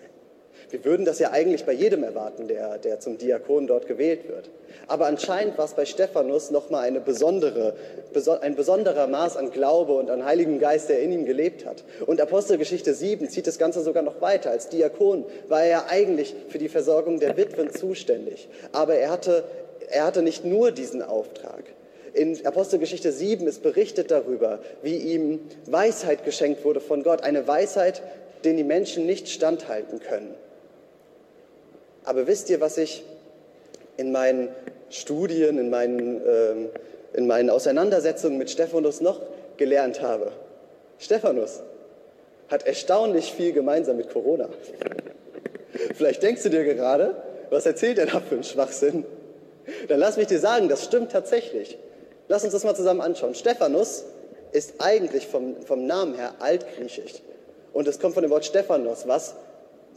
Wir 0.70 0.84
würden 0.84 1.06
das 1.06 1.20
ja 1.20 1.32
eigentlich 1.32 1.66
bei 1.66 1.72
jedem 1.72 2.04
erwarten, 2.04 2.50
der, 2.50 2.78
der 2.78 3.00
zum 3.00 3.18
Diakon 3.18 3.68
dort 3.68 3.88
gewählt 3.88 4.28
wird. 4.28 4.50
Aber 4.88 5.06
anscheinend 5.06 5.58
war 5.58 5.64
es 5.64 5.74
bei 5.74 5.86
Stephanus 5.86 6.52
nochmal 6.52 6.86
eine 6.86 7.00
besondere, 7.00 7.76
ein 8.42 8.56
besonderer 8.56 9.08
Maß 9.08 9.38
an 9.38 9.52
Glaube 9.52 9.94
und 9.94 10.10
an 10.10 10.26
Heiligen 10.26 10.60
Geist, 10.60 10.90
der 10.90 11.00
in 11.00 11.14
ihm 11.14 11.26
gelebt 11.26 11.66
hat. 11.66 11.86
Und 12.06 12.20
Apostelgeschichte 12.20 12.94
7 12.94 13.30
zieht 13.30 13.48
das 13.48 13.58
Ganze 13.58 13.82
sogar 13.82 14.04
noch 14.04 14.20
weiter. 14.20 14.52
Als 14.52 14.68
Diakon 14.68 15.26
war 15.48 15.62
er 15.62 15.70
ja 15.70 15.86
eigentlich 15.88 16.36
für 16.50 16.58
die 16.58 16.70
Versorgung 16.70 17.22
der 17.22 17.38
Witwen 17.38 17.72
zuständig. 17.72 18.50
Aber 18.74 18.96
er 18.96 19.10
hatte, 19.10 19.46
er 19.90 20.06
hatte 20.06 20.22
nicht 20.22 20.44
nur 20.44 20.72
diesen 20.72 21.02
Auftrag. 21.02 21.64
In 22.14 22.46
Apostelgeschichte 22.46 23.14
7 23.14 23.48
ist 23.48 23.64
berichtet 23.64 24.12
darüber, 24.12 24.60
wie 24.82 24.98
ihm 24.98 25.40
Weisheit 25.66 26.26
geschenkt 26.26 26.66
wurde 26.66 26.82
von 26.82 27.04
Gott. 27.04 27.24
Eine 27.24 27.48
Weisheit, 27.48 28.02
den 28.44 28.58
die 28.58 28.64
Menschen 28.66 29.06
nicht 29.06 29.30
standhalten 29.30 30.00
können. 30.00 30.36
Aber 32.08 32.26
wisst 32.26 32.50
ihr, 32.50 32.62
was 32.62 32.78
ich 32.78 33.04
in 33.98 34.14
meinen 34.14 34.48
Studien, 34.90 35.58
in 35.58 35.70
meinen, 35.70 36.22
ähm, 36.26 36.70
in 37.12 37.28
meinen 37.28 37.50
Auseinandersetzungen 37.50 38.38
mit 38.38 38.50
Stephanus 38.50 39.02
noch 39.02 39.20
gelernt 39.58 40.02
habe? 40.02 40.32
Stephanus 41.00 41.64
hat 42.48 42.66
erstaunlich 42.66 43.34
viel 43.34 43.52
gemeinsam 43.52 43.98
mit 43.98 44.10
Corona. 44.10 44.48
Vielleicht 45.96 46.24
denkst 46.24 46.44
du 46.44 46.50
dir 46.50 46.64
gerade, 46.64 47.14
was 47.50 47.66
erzählt 47.66 47.98
er 47.98 48.06
da 48.06 48.22
für 48.22 48.36
einen 48.36 48.46
Schwachsinn? 48.46 49.04
Dann 49.90 50.00
lass 50.00 50.16
mich 50.16 50.28
dir 50.28 50.40
sagen, 50.40 50.70
das 50.70 50.86
stimmt 50.86 51.12
tatsächlich. 51.12 51.78
Lass 52.30 52.42
uns 52.46 52.54
das 52.54 52.64
mal 52.64 52.74
zusammen 52.74 53.02
anschauen. 53.02 53.36
Stephanus 53.36 54.06
ist 54.54 54.76
eigentlich 54.80 55.28
vom, 55.28 55.62
vom 55.62 55.86
Namen 55.86 56.16
her 56.16 56.36
altgriechisch. 56.40 57.16
Und 57.74 57.86
es 57.86 58.00
kommt 58.00 58.14
von 58.14 58.24
dem 58.24 58.32
Wort 58.32 58.46
Stephanos, 58.46 59.10
was 59.10 59.36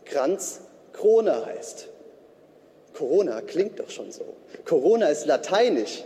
Kranz 0.04 0.62
Krone 0.92 1.46
heißt. 1.46 1.86
Corona 3.00 3.40
klingt 3.40 3.80
doch 3.80 3.88
schon 3.88 4.12
so. 4.12 4.26
Corona 4.66 5.06
ist 5.06 5.24
lateinisch 5.24 6.04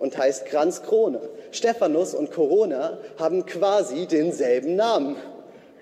und 0.00 0.18
heißt 0.18 0.44
Kranz 0.46 0.82
Krone. 0.82 1.20
Stephanus 1.52 2.14
und 2.14 2.32
Corona 2.32 2.98
haben 3.16 3.46
quasi 3.46 4.06
denselben 4.06 4.74
Namen. 4.74 5.14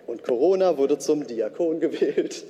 Und 0.06 0.22
Corona 0.22 0.76
wurde 0.76 0.98
zum 0.98 1.26
Diakon 1.26 1.80
gewählt 1.80 2.44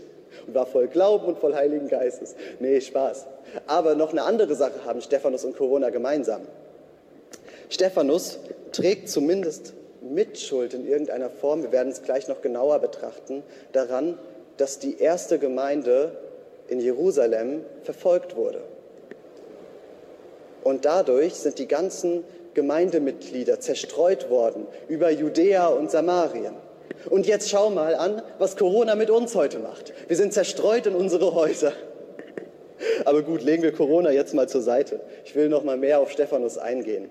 und 0.45 0.55
war 0.57 0.67
voll 0.67 0.89
Glauben 0.89 1.27
und 1.27 1.39
voll 1.39 1.55
Heiligen 1.55 1.87
Geistes. 1.87 2.35
Nee, 2.59 2.81
Spaß. 2.81 3.27
Aber 3.69 3.95
noch 3.95 4.11
eine 4.11 4.25
andere 4.25 4.57
Sache 4.57 4.85
haben 4.85 5.01
Stephanus 5.01 5.45
und 5.45 5.57
Corona 5.57 5.91
gemeinsam. 5.91 6.41
Stephanus 7.69 8.41
trägt 8.73 9.09
zumindest 9.09 9.75
Mitschuld 10.03 10.75
in 10.75 10.85
irgendeiner 10.85 11.31
Form, 11.31 11.63
wir 11.63 11.71
werden 11.71 11.93
es 11.93 12.03
gleich 12.03 12.27
noch 12.27 12.43
genauer 12.43 12.81
betrachten, 12.81 13.45
daran, 13.71 14.19
dass 14.57 14.81
die 14.81 14.99
erste 14.99 15.39
Gemeinde 15.39 16.11
in 16.71 16.81
Jerusalem 16.81 17.65
verfolgt 17.83 18.37
wurde. 18.37 18.63
Und 20.63 20.85
dadurch 20.85 21.35
sind 21.35 21.59
die 21.59 21.69
ganzen 21.69 22.25
Gemeindemitglieder 22.55 23.61
zerstreut 23.61 24.31
worden 24.31 24.67
über 24.89 25.11
Judäa 25.11 25.69
und 25.69 25.91
Samarien. 25.91 26.55
Und 27.09 27.27
jetzt 27.27 27.49
schau 27.49 27.71
mal 27.71 27.95
an, 27.95 28.23
was 28.39 28.57
Corona 28.57 28.95
mit 28.95 29.11
uns 29.11 29.35
heute 29.35 29.59
macht. 29.59 29.93
Wir 30.09 30.17
sind 30.17 30.33
zerstreut 30.33 30.87
in 30.87 30.95
unsere 30.95 31.35
Häuser. 31.35 31.73
Aber 33.05 33.23
gut, 33.23 33.43
legen 33.43 33.63
wir 33.63 33.73
Corona 33.73 34.11
jetzt 34.11 34.35
mal 34.35 34.49
zur 34.49 34.63
Seite. 34.63 35.01
Ich 35.25 35.35
will 35.35 35.49
noch 35.49 35.65
mal 35.65 35.77
mehr 35.77 36.01
auf 36.01 36.11
Stephanus 36.11 36.59
eingehen. 36.59 37.11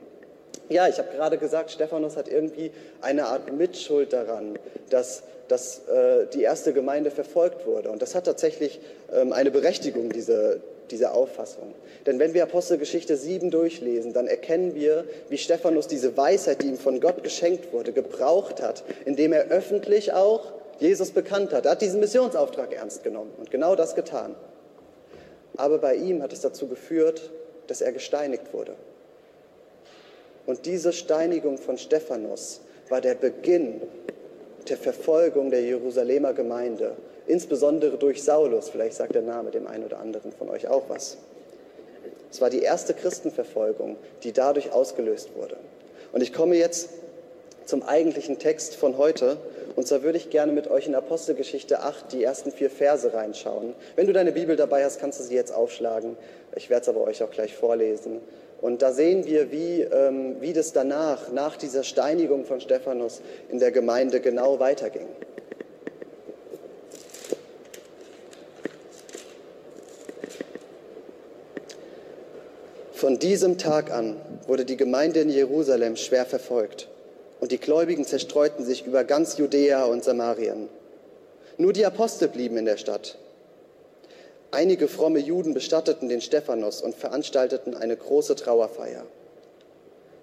Ja, 0.69 0.87
ich 0.87 0.99
habe 0.99 1.09
gerade 1.15 1.37
gesagt, 1.39 1.71
Stephanus 1.71 2.15
hat 2.15 2.27
irgendwie 2.27 2.71
eine 3.01 3.25
Art 3.25 3.51
Mitschuld 3.51 4.13
daran, 4.13 4.59
dass, 4.91 5.23
dass 5.47 5.87
äh, 5.87 6.27
die 6.33 6.43
erste 6.43 6.73
Gemeinde 6.73 7.09
verfolgt 7.09 7.65
wurde. 7.65 7.89
Und 7.89 8.03
das 8.03 8.13
hat 8.13 8.25
tatsächlich 8.25 8.79
ähm, 9.11 9.33
eine 9.33 9.49
Berechtigung, 9.49 10.11
diese, 10.11 10.61
diese 10.91 11.11
Auffassung. 11.11 11.73
Denn 12.05 12.19
wenn 12.19 12.35
wir 12.35 12.43
Apostelgeschichte 12.43 13.17
7 13.17 13.49
durchlesen, 13.49 14.13
dann 14.13 14.27
erkennen 14.27 14.75
wir, 14.75 15.05
wie 15.29 15.39
Stephanus 15.39 15.87
diese 15.87 16.15
Weisheit, 16.15 16.61
die 16.61 16.67
ihm 16.67 16.77
von 16.77 16.99
Gott 16.99 17.23
geschenkt 17.23 17.73
wurde, 17.73 17.91
gebraucht 17.91 18.61
hat, 18.61 18.83
indem 19.05 19.33
er 19.33 19.47
öffentlich 19.47 20.13
auch 20.13 20.53
Jesus 20.79 21.09
bekannt 21.11 21.51
hat. 21.51 21.65
Er 21.65 21.71
hat 21.71 21.81
diesen 21.81 21.99
Missionsauftrag 21.99 22.73
ernst 22.73 23.03
genommen 23.03 23.31
und 23.37 23.49
genau 23.49 23.75
das 23.75 23.95
getan. 23.95 24.35
Aber 25.57 25.79
bei 25.79 25.95
ihm 25.95 26.21
hat 26.21 26.31
es 26.31 26.41
dazu 26.41 26.67
geführt, 26.67 27.31
dass 27.65 27.81
er 27.81 27.91
gesteinigt 27.91 28.53
wurde. 28.53 28.75
Und 30.49 30.65
diese 30.65 30.93
Steinigung 30.93 31.59
von 31.59 31.77
Stephanus 31.77 32.61
war 32.89 33.01
der 33.01 33.13
Beginn 33.13 33.83
der 34.67 34.77
Verfolgung 34.77 35.51
der 35.51 35.61
Jerusalemer 35.61 36.33
Gemeinde, 36.33 36.93
insbesondere 37.27 37.99
durch 37.99 38.23
Saulus. 38.23 38.69
Vielleicht 38.69 38.95
sagt 38.95 39.13
der 39.13 39.21
Name 39.21 39.51
dem 39.51 39.67
einen 39.67 39.83
oder 39.83 39.99
anderen 39.99 40.31
von 40.31 40.49
euch 40.49 40.67
auch 40.67 40.89
was. 40.89 41.17
Es 42.31 42.41
war 42.41 42.49
die 42.49 42.63
erste 42.63 42.95
Christenverfolgung, 42.95 43.97
die 44.23 44.31
dadurch 44.31 44.71
ausgelöst 44.71 45.35
wurde. 45.35 45.55
Und 46.13 46.23
ich 46.23 46.33
komme 46.33 46.55
jetzt 46.55 46.89
zum 47.65 47.83
eigentlichen 47.83 48.39
Text 48.39 48.75
von 48.75 48.97
heute. 48.97 49.37
Und 49.75 49.87
zwar 49.87 50.01
würde 50.01 50.17
ich 50.17 50.31
gerne 50.31 50.51
mit 50.51 50.67
euch 50.67 50.87
in 50.87 50.95
Apostelgeschichte 50.95 51.81
8 51.81 52.11
die 52.11 52.23
ersten 52.23 52.51
vier 52.51 52.71
Verse 52.71 53.13
reinschauen. 53.13 53.75
Wenn 53.95 54.07
du 54.07 54.13
deine 54.13 54.31
Bibel 54.31 54.55
dabei 54.55 54.83
hast, 54.83 54.99
kannst 54.99 55.19
du 55.19 55.23
sie 55.23 55.35
jetzt 55.35 55.53
aufschlagen. 55.53 56.17
Ich 56.55 56.71
werde 56.71 56.81
es 56.81 56.89
aber 56.89 57.01
euch 57.01 57.21
auch 57.21 57.29
gleich 57.29 57.55
vorlesen. 57.55 58.21
Und 58.61 58.81
da 58.81 58.91
sehen 58.91 59.25
wir, 59.25 59.51
wie, 59.51 59.81
ähm, 59.81 60.37
wie 60.41 60.53
das 60.53 60.73
danach, 60.73 61.31
nach 61.31 61.55
dieser 61.55 61.83
Steinigung 61.83 62.45
von 62.45 62.59
Stephanus 62.59 63.21
in 63.49 63.59
der 63.59 63.71
Gemeinde 63.71 64.19
genau 64.19 64.59
weiterging. 64.59 65.07
Von 72.99 73.17
diesem 73.17 73.57
Tag 73.57 73.91
an 73.91 74.17
wurde 74.45 74.65
die 74.65 74.75
Gemeinde 74.75 75.21
in 75.21 75.29
Jerusalem 75.29 75.95
schwer 75.95 76.25
verfolgt 76.25 76.89
und 77.39 77.53
die 77.53 77.57
Gläubigen 77.57 78.03
zerstreuten 78.03 78.65
sich 78.65 78.85
über 78.85 79.05
ganz 79.05 79.37
Judäa 79.37 79.85
und 79.85 80.03
Samarien. 80.03 80.67
Nur 81.57 81.71
die 81.71 81.85
Apostel 81.85 82.27
blieben 82.27 82.57
in 82.57 82.65
der 82.65 82.75
Stadt. 82.75 83.17
Einige 84.51 84.87
fromme 84.87 85.19
Juden 85.19 85.53
bestatteten 85.53 86.09
den 86.09 86.21
Stephanus 86.21 86.81
und 86.81 86.95
veranstalteten 86.95 87.75
eine 87.75 87.95
große 87.95 88.35
Trauerfeier. 88.35 89.05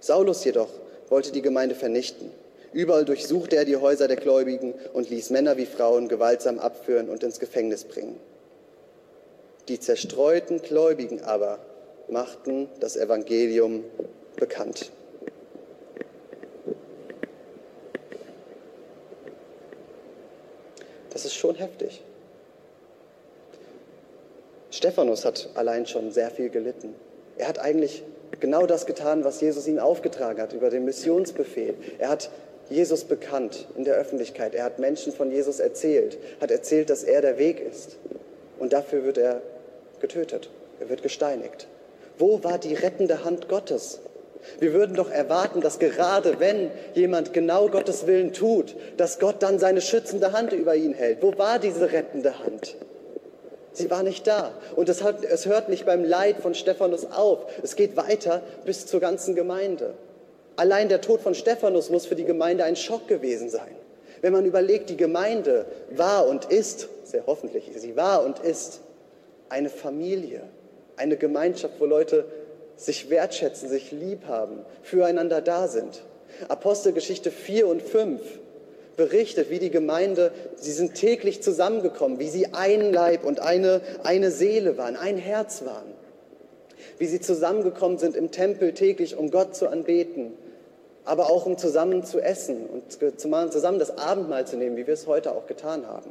Saulus 0.01 0.45
jedoch 0.45 0.71
wollte 1.09 1.31
die 1.31 1.43
Gemeinde 1.43 1.77
vernichten. 1.77 2.33
Überall 2.73 3.05
durchsuchte 3.05 3.57
er 3.57 3.65
die 3.65 3.77
Häuser 3.77 4.09
der 4.09 4.17
Gläubigen 4.17 4.75
und 4.93 5.09
ließ 5.11 5.31
Männer 5.31 5.57
wie 5.57 5.67
Frauen 5.67 6.09
gewaltsam 6.09 6.59
abführen 6.59 7.09
und 7.09 7.23
ins 7.23 7.39
Gefängnis 7.39 7.85
bringen. 7.85 8.19
Die 9.69 9.79
zerstreuten 9.79 10.61
Gläubigen 10.61 11.23
aber 11.23 11.59
machten 12.09 12.69
das 12.81 12.97
Evangelium 12.97 13.85
bekannt. 14.37 14.91
Das 21.11 21.25
ist 21.25 21.35
schon 21.35 21.55
heftig. 21.55 22.03
Stephanus 24.77 25.25
hat 25.25 25.49
allein 25.55 25.87
schon 25.87 26.13
sehr 26.13 26.31
viel 26.31 26.51
gelitten. 26.51 26.95
Er 27.39 27.49
hat 27.49 27.59
eigentlich 27.59 28.03
genau 28.41 28.67
das 28.67 28.85
getan, 28.85 29.25
was 29.25 29.41
Jesus 29.41 29.67
ihm 29.67 29.79
aufgetragen 29.79 30.39
hat 30.39 30.53
über 30.53 30.69
den 30.69 30.85
Missionsbefehl. 30.85 31.75
Er 31.99 32.11
hat 32.11 32.31
Jesus 32.69 33.05
bekannt 33.05 33.69
in 33.75 33.85
der 33.85 33.95
Öffentlichkeit. 33.95 34.55
Er 34.55 34.65
hat 34.65 34.79
Menschen 34.79 35.15
von 35.15 35.31
Jesus 35.31 35.61
erzählt, 35.61 36.19
hat 36.43 36.51
erzählt, 36.51 36.91
dass 36.91 37.05
er 37.05 37.23
der 37.23 37.39
Weg 37.39 37.59
ist. 37.59 37.97
Und 38.59 38.75
dafür 38.75 39.05
wird 39.05 39.17
er 39.17 39.41
getötet. 40.01 40.51
Er 40.79 40.91
wird 40.91 41.03
gesteinigt. 41.03 41.69
Wo 42.19 42.45
war 42.45 42.59
die 42.59 42.75
rettende 42.75 43.25
Hand 43.25 43.49
Gottes? 43.49 44.01
Wir 44.61 44.75
würden 44.75 44.95
doch 44.95 45.11
erwarten, 45.11 45.63
dass 45.63 45.79
gerade 45.79 46.39
wenn 46.39 46.71
jemand 46.93 47.33
genau 47.33 47.69
Gottes 47.69 48.07
Willen 48.07 48.35
tut, 48.35 48.77
dass 48.99 49.21
Gott 49.21 49.43
dann 49.43 49.59
seine 49.59 49.81
schützende 49.81 50.33
Hand 50.33 50.53
über 50.53 50.77
ihn 50.77 50.93
hält. 50.93 51.23
Wo 51.23 51.39
war 51.39 51.59
diese 51.59 51.93
rettende 51.93 52.41
Hand? 52.41 52.77
Sie 53.77 53.91
war 53.91 54.03
nicht 54.03 54.27
da. 54.27 54.53
Und 54.75 54.89
es, 54.89 55.03
hat, 55.03 55.23
es 55.23 55.45
hört 55.45 55.69
nicht 55.69 55.85
beim 55.85 56.03
Leid 56.03 56.39
von 56.41 56.55
Stephanus 56.55 57.05
auf. 57.05 57.41
Es 57.63 57.77
geht 57.77 57.95
weiter 57.97 58.41
bis 58.65 58.87
zur 58.87 59.01
ganzen 59.01 59.35
Gemeinde. 59.35 59.93
Allein 60.57 60.89
der 60.89 61.03
Tod 61.03 61.21
von 61.21 61.35
Stephanus 61.35 61.91
muss 61.91 62.07
für 62.07 62.15
die 62.15 62.25
Gemeinde 62.25 62.65
ein 62.65 62.77
Schock 62.77 63.07
gewesen 63.07 63.51
sein. 63.51 63.75
Wenn 64.23 64.33
man 64.33 64.47
überlegt, 64.47 64.89
die 64.89 64.97
Gemeinde 64.97 65.67
war 65.91 66.27
und 66.27 66.47
ist, 66.47 66.89
sehr 67.05 67.25
hoffentlich, 67.27 67.71
sie 67.77 67.97
war 67.97 68.25
und 68.25 68.39
ist 68.39 68.81
eine 69.51 69.69
Familie, 69.69 70.41
eine 70.97 71.19
Gemeinschaft, 71.19 71.75
wo 71.79 71.85
Leute 71.85 72.25
sich 72.77 73.11
wertschätzen, 73.11 73.69
sich 73.69 73.93
lieb 73.93 74.27
haben, 74.27 74.65
füreinander 74.83 75.43
da 75.43 75.69
sind. 75.69 76.03
Apostelgeschichte 76.49 77.31
4 77.31 77.69
und 77.69 77.83
5 77.83 78.23
berichtet, 78.97 79.51
wie 79.51 79.59
die 79.59 79.71
Gemeinde, 79.71 80.33
sie 80.57 80.73
sind 80.73 80.95
täglich 80.95 81.43
zusammengekommen, 81.43 82.19
wie 82.19 82.29
sie 82.29 82.55
ein 82.55 82.93
Leib 82.93 83.25
und 83.25 83.41
eine, 83.41 83.81
eine 84.03 84.31
Seele 84.31 84.79
waren, 84.79 84.97
ein 84.97 85.19
Herz 85.19 85.65
waren. 85.65 85.93
Wie 86.99 87.07
sie 87.07 87.21
zusammengekommen 87.21 87.99
sind 87.99 88.17
im 88.17 88.31
Tempel 88.31 88.73
täglich, 88.73 89.17
um 89.17 89.31
Gott 89.31 89.55
zu 89.55 89.69
anbeten, 89.69 90.33
aber 91.05 91.31
auch 91.31 91.47
um 91.47 91.59
zusammen 91.59 92.05
zu 92.05 92.21
essen 92.21 92.67
und 92.67 93.21
zusammen 93.21 93.79
das 93.79 93.99
Abendmahl 93.99 94.47
zu 94.47 94.57
nehmen, 94.57 94.77
wie 94.77 94.87
wir 94.87 94.95
es 94.95 95.07
heute 95.07 95.33
auch 95.33 95.47
getan 95.47 95.87
haben. 95.87 96.11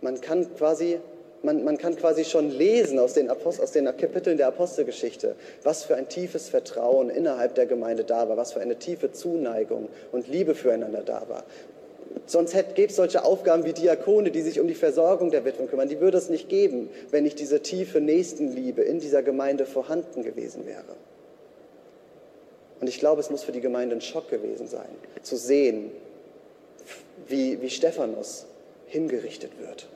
Man 0.00 0.20
kann 0.20 0.54
quasi 0.56 0.98
man, 1.44 1.62
man 1.62 1.78
kann 1.78 1.96
quasi 1.96 2.24
schon 2.24 2.50
lesen 2.50 2.98
aus 2.98 3.12
den, 3.14 3.30
Apost 3.30 3.60
aus 3.60 3.72
den 3.72 3.84
Kapiteln 3.84 4.38
der 4.38 4.48
Apostelgeschichte, 4.48 5.36
was 5.62 5.84
für 5.84 5.94
ein 5.94 6.08
tiefes 6.08 6.48
Vertrauen 6.48 7.10
innerhalb 7.10 7.54
der 7.54 7.66
Gemeinde 7.66 8.04
da 8.04 8.28
war, 8.28 8.36
was 8.36 8.52
für 8.54 8.60
eine 8.60 8.76
tiefe 8.76 9.12
Zuneigung 9.12 9.88
und 10.10 10.26
Liebe 10.26 10.54
füreinander 10.54 11.02
da 11.02 11.24
war. 11.28 11.44
Sonst 12.26 12.54
gäbe 12.74 12.88
es 12.88 12.96
solche 12.96 13.24
Aufgaben 13.24 13.64
wie 13.64 13.72
Diakone, 13.72 14.30
die 14.30 14.40
sich 14.40 14.58
um 14.58 14.66
die 14.66 14.74
Versorgung 14.74 15.30
der 15.30 15.44
Witwen 15.44 15.68
kümmern. 15.68 15.88
Die 15.88 16.00
würde 16.00 16.16
es 16.16 16.30
nicht 16.30 16.48
geben, 16.48 16.88
wenn 17.10 17.24
nicht 17.24 17.38
diese 17.38 17.60
tiefe 17.60 18.00
Nächstenliebe 18.00 18.82
in 18.82 19.00
dieser 19.00 19.22
Gemeinde 19.22 19.66
vorhanden 19.66 20.22
gewesen 20.22 20.66
wäre. 20.66 20.96
Und 22.80 22.88
ich 22.88 22.98
glaube, 22.98 23.20
es 23.20 23.30
muss 23.30 23.42
für 23.42 23.52
die 23.52 23.60
Gemeinde 23.60 23.96
ein 23.96 24.00
Schock 24.00 24.30
gewesen 24.30 24.66
sein, 24.68 24.88
zu 25.22 25.36
sehen, 25.36 25.90
wie, 27.28 27.60
wie 27.60 27.70
Stephanus 27.70 28.46
hingerichtet 28.86 29.58
wird. 29.58 29.88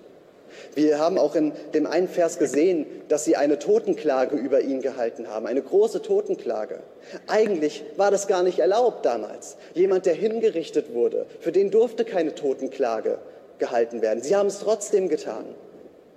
Wir 0.75 0.99
haben 0.99 1.19
auch 1.19 1.35
in 1.35 1.52
dem 1.75 1.87
einen 1.87 2.09
Vers 2.09 2.38
gesehen, 2.38 2.87
dass 3.09 3.25
sie 3.25 3.37
eine 3.37 3.59
Totenklage 3.59 4.37
über 4.37 4.61
ihn 4.61 4.83
gehalten 4.83 5.28
haben, 5.28 5.47
eine 5.47 5.62
große 5.62 6.02
Totenklage. 6.02 6.81
Eigentlich 7.26 7.85
war 7.97 8.11
das 8.11 8.26
gar 8.26 8.43
nicht 8.43 8.59
erlaubt 8.59 9.05
damals. 9.05 9.57
Jemand, 9.75 10.07
der 10.07 10.14
hingerichtet 10.14 10.95
wurde, 10.95 11.26
für 11.40 11.52
den 11.52 11.71
durfte 11.71 12.05
keine 12.05 12.35
Totenklage 12.35 13.19
gehalten 13.59 14.02
werden. 14.02 14.23
Sie 14.23 14.37
haben 14.37 14.47
es 14.47 14.61
trotzdem 14.61 15.09
getan. 15.09 15.45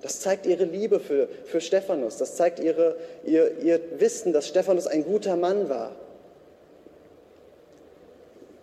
Das 0.01 0.19
zeigt 0.19 0.45
ihre 0.45 0.65
Liebe 0.65 1.00
für, 1.00 1.27
für 1.45 1.61
Stephanus. 1.61 2.17
Das 2.17 2.35
zeigt 2.35 2.59
ihre, 2.59 2.95
ihr, 3.23 3.59
ihr 3.61 3.79
Wissen, 4.00 4.33
dass 4.33 4.47
Stephanus 4.47 4.88
ein 4.88 5.03
guter 5.03 5.35
Mann 5.35 5.69
war. 5.69 5.95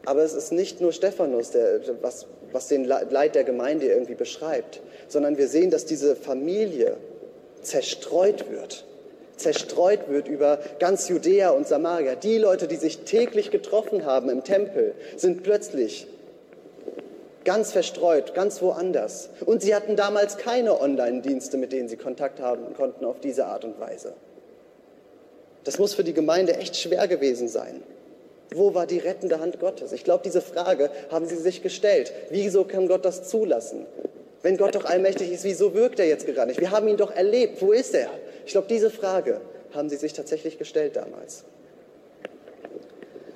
Aber 0.09 0.23
es 0.23 0.33
ist 0.33 0.53
nicht 0.53 0.81
nur 0.81 0.95
Stephanus, 0.95 1.51
der, 1.51 1.81
was, 2.01 2.25
was 2.51 2.67
den 2.67 2.87
Leid 2.87 3.35
der 3.35 3.45
Gemeinde 3.45 3.89
irgendwie 3.89 4.15
beschreibt, 4.15 4.81
sondern 5.07 5.37
wir 5.37 5.49
sehen, 5.49 5.71
dass 5.71 5.85
diese 5.85 6.17
Familie 6.17 6.97
zerstreut 7.61 8.51
wird. 8.51 8.87
Zerstreut 9.37 10.09
wird 10.09 10.27
über 10.27 10.61
ganz 10.79 11.11
Judäa 11.11 11.51
und 11.51 11.69
Samaria. 11.69 12.15
Die 12.15 12.39
Leute, 12.39 12.69
die 12.69 12.77
sich 12.77 13.01
täglich 13.01 13.51
getroffen 13.51 14.07
haben 14.07 14.31
im 14.31 14.45
Tempel, 14.45 14.95
sind 15.19 15.43
plötzlich 15.43 16.07
ganz 17.45 17.73
verstreut, 17.73 18.33
ganz 18.33 18.63
woanders. 18.63 19.29
Und 19.45 19.61
sie 19.61 19.75
hatten 19.75 19.95
damals 19.95 20.39
keine 20.39 20.81
Online-Dienste, 20.81 21.59
mit 21.59 21.71
denen 21.71 21.91
sie 21.91 21.99
Kontakt 21.99 22.41
haben 22.41 22.73
konnten 22.73 23.05
auf 23.05 23.21
diese 23.21 23.45
Art 23.45 23.67
und 23.67 23.79
Weise. 23.79 24.15
Das 25.65 25.79
muss 25.79 25.93
für 25.93 26.05
die 26.05 26.15
Gemeinde 26.15 26.57
echt 26.57 26.77
schwer 26.79 27.07
gewesen 27.09 27.49
sein. 27.49 27.83
Wo 28.55 28.75
war 28.75 28.87
die 28.87 28.99
rettende 28.99 29.41
Hand 29.41 29.61
Gottes? 29.61 29.93
Ich 29.93 30.05
glaube, 30.05 30.23
diese 30.25 30.41
Frage 30.41 30.91
haben 31.11 31.27
sie 31.27 31.37
sich 31.37 31.63
gestellt. 31.63 32.13
Wieso 32.31 32.65
kann 32.65 32.89
Gott 32.89 33.05
das 33.05 33.29
zulassen? 33.29 33.87
Wenn 34.43 34.57
Gott 34.57 34.75
doch 34.75 34.85
allmächtig 34.85 35.33
ist, 35.33 35.45
wieso 35.45 35.75
wirkt 35.75 35.99
er 35.99 36.07
jetzt 36.07 36.27
gerade 36.27 36.49
nicht? 36.49 36.61
Wir 36.61 36.71
haben 36.71 36.89
ihn 36.89 36.97
doch 36.97 37.11
erlebt. 37.11 37.61
Wo 37.61 37.73
ist 37.73 37.95
er? 37.95 38.09
Ich 38.47 38.53
glaube, 38.53 38.69
diese 38.69 38.91
Frage 38.91 39.41
haben 39.75 39.89
sie 39.89 39.97
sich 39.97 40.13
tatsächlich 40.13 40.59
gestellt 40.59 40.97
damals. 40.97 41.45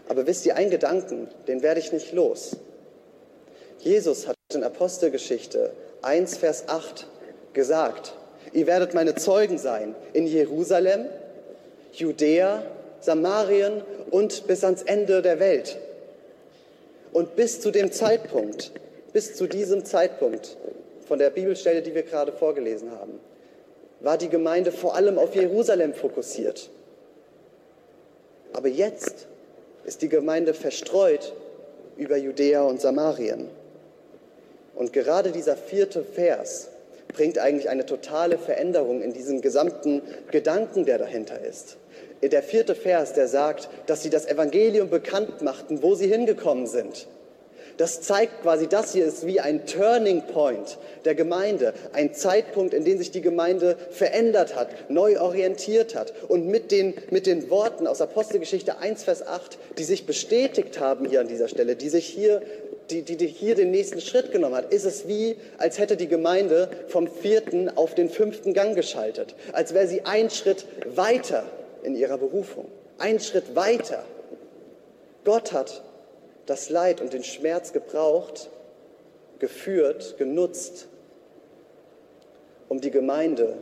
Aber 0.08 0.26
wisst 0.26 0.46
ihr, 0.46 0.56
einen 0.56 0.70
Gedanken, 0.70 1.28
den 1.48 1.62
werde 1.62 1.80
ich 1.80 1.92
nicht 1.92 2.12
los. 2.12 2.56
Jesus 3.78 4.28
hat 4.28 4.36
in 4.54 4.62
Apostelgeschichte 4.62 5.72
1, 6.02 6.36
Vers 6.36 6.64
8 6.68 7.06
gesagt, 7.52 8.14
ihr 8.52 8.66
werdet 8.66 8.94
meine 8.94 9.14
Zeugen 9.14 9.58
sein 9.58 9.94
in 10.12 10.26
Jerusalem, 10.26 11.06
Judäa 11.92 12.62
Samarien 13.02 13.82
und 14.10 14.46
bis 14.46 14.64
ans 14.64 14.82
Ende 14.82 15.22
der 15.22 15.40
Welt. 15.40 15.78
Und 17.12 17.36
bis 17.36 17.60
zu 17.60 17.70
dem 17.70 17.92
Zeitpunkt, 17.92 18.72
bis 19.12 19.34
zu 19.34 19.46
diesem 19.46 19.84
Zeitpunkt 19.84 20.56
von 21.06 21.18
der 21.18 21.30
Bibelstelle, 21.30 21.82
die 21.82 21.94
wir 21.94 22.04
gerade 22.04 22.32
vorgelesen 22.32 22.90
haben, 22.92 23.20
war 24.00 24.16
die 24.16 24.28
Gemeinde 24.28 24.72
vor 24.72 24.94
allem 24.94 25.18
auf 25.18 25.34
Jerusalem 25.34 25.94
fokussiert. 25.94 26.70
Aber 28.52 28.68
jetzt 28.68 29.26
ist 29.84 30.02
die 30.02 30.08
Gemeinde 30.08 30.54
verstreut 30.54 31.34
über 31.96 32.16
Judäa 32.16 32.62
und 32.62 32.80
Samarien. 32.80 33.48
Und 34.74 34.92
gerade 34.92 35.32
dieser 35.32 35.56
vierte 35.56 36.02
Vers 36.02 36.68
bringt 37.08 37.38
eigentlich 37.38 37.68
eine 37.68 37.86
totale 37.86 38.38
Veränderung 38.38 39.02
in 39.02 39.12
diesen 39.12 39.40
gesamten 39.40 40.02
Gedanken, 40.30 40.86
der 40.86 40.98
dahinter 40.98 41.40
ist. 41.40 41.76
Der 42.22 42.42
vierte 42.42 42.74
Vers, 42.74 43.14
der 43.14 43.26
sagt, 43.26 43.68
dass 43.86 44.02
sie 44.02 44.10
das 44.10 44.26
Evangelium 44.26 44.90
bekannt 44.90 45.42
machten, 45.42 45.82
wo 45.82 45.94
sie 45.94 46.06
hingekommen 46.06 46.66
sind. 46.66 47.08
Das 47.76 48.02
zeigt 48.02 48.42
quasi, 48.42 48.68
das 48.68 48.92
hier 48.92 49.06
ist 49.06 49.26
wie 49.26 49.40
ein 49.40 49.66
Turning 49.66 50.22
Point 50.26 50.78
der 51.04 51.14
Gemeinde, 51.14 51.72
ein 51.92 52.14
Zeitpunkt, 52.14 52.74
in 52.74 52.84
dem 52.84 52.98
sich 52.98 53.10
die 53.10 53.22
Gemeinde 53.22 53.76
verändert 53.90 54.54
hat, 54.54 54.90
neu 54.90 55.18
orientiert 55.20 55.94
hat. 55.94 56.12
Und 56.28 56.46
mit 56.46 56.70
den, 56.70 56.94
mit 57.10 57.26
den 57.26 57.50
Worten 57.50 57.86
aus 57.86 58.00
Apostelgeschichte 58.00 58.78
1, 58.78 59.04
Vers 59.04 59.26
8, 59.26 59.58
die 59.78 59.84
sich 59.84 60.06
bestätigt 60.06 60.80
haben 60.80 61.06
hier 61.06 61.20
an 61.20 61.28
dieser 61.28 61.48
Stelle, 61.48 61.76
die 61.76 61.88
sich 61.88 62.06
hier 62.06 62.42
die, 62.90 63.02
die, 63.02 63.16
die 63.16 63.26
hier 63.26 63.54
den 63.54 63.70
nächsten 63.70 64.00
Schritt 64.00 64.32
genommen 64.32 64.54
hat, 64.54 64.72
ist 64.72 64.84
es 64.84 65.08
wie, 65.08 65.36
als 65.56 65.78
hätte 65.78 65.96
die 65.96 66.08
Gemeinde 66.08 66.68
vom 66.88 67.06
vierten 67.06 67.70
auf 67.70 67.94
den 67.94 68.10
fünften 68.10 68.52
Gang 68.54 68.74
geschaltet. 68.74 69.34
Als 69.52 69.72
wäre 69.72 69.86
sie 69.86 70.04
einen 70.04 70.30
Schritt 70.30 70.66
weiter 70.94 71.44
in 71.82 71.94
ihrer 71.94 72.18
Berufung. 72.18 72.66
Einen 72.98 73.20
Schritt 73.20 73.54
weiter. 73.54 74.04
Gott 75.24 75.52
hat 75.52 75.82
das 76.46 76.70
Leid 76.70 77.00
und 77.00 77.12
den 77.12 77.24
Schmerz 77.24 77.72
gebraucht, 77.72 78.50
geführt, 79.38 80.16
genutzt, 80.18 80.88
um 82.68 82.80
die 82.80 82.90
Gemeinde 82.90 83.56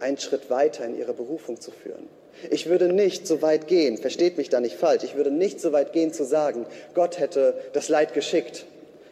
einen 0.00 0.18
Schritt 0.18 0.50
weiter 0.50 0.84
in 0.84 0.98
ihre 0.98 1.14
Berufung 1.14 1.60
zu 1.60 1.70
führen. 1.70 2.08
Ich 2.50 2.68
würde 2.68 2.92
nicht 2.92 3.26
so 3.26 3.42
weit 3.42 3.68
gehen, 3.68 3.96
versteht 3.96 4.36
mich 4.36 4.48
da 4.48 4.60
nicht 4.60 4.76
falsch, 4.76 5.04
ich 5.04 5.14
würde 5.14 5.30
nicht 5.30 5.60
so 5.60 5.72
weit 5.72 5.92
gehen 5.92 6.12
zu 6.12 6.24
sagen, 6.24 6.66
Gott 6.94 7.18
hätte 7.18 7.54
das 7.72 7.88
Leid 7.88 8.12
geschickt. 8.12 8.66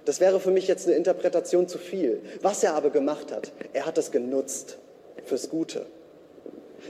Das 0.05 0.21
wäre 0.21 0.41
für 0.41 0.51
mich 0.51 0.67
jetzt 0.67 0.89
eine 0.89 0.97
Interpretation 0.97 1.69
zu 1.69 1.79
viel. 1.79 2.21
Was 2.41 2.65
er 2.65 2.75
aber 2.75 2.91
gemacht 2.91 3.31
hat, 3.31 3.53
er 3.73 3.87
hat 3.87 3.99
es 3.99 4.11
genutzt 4.11 4.79
fürs 5.25 5.49
Gute. 5.49 5.87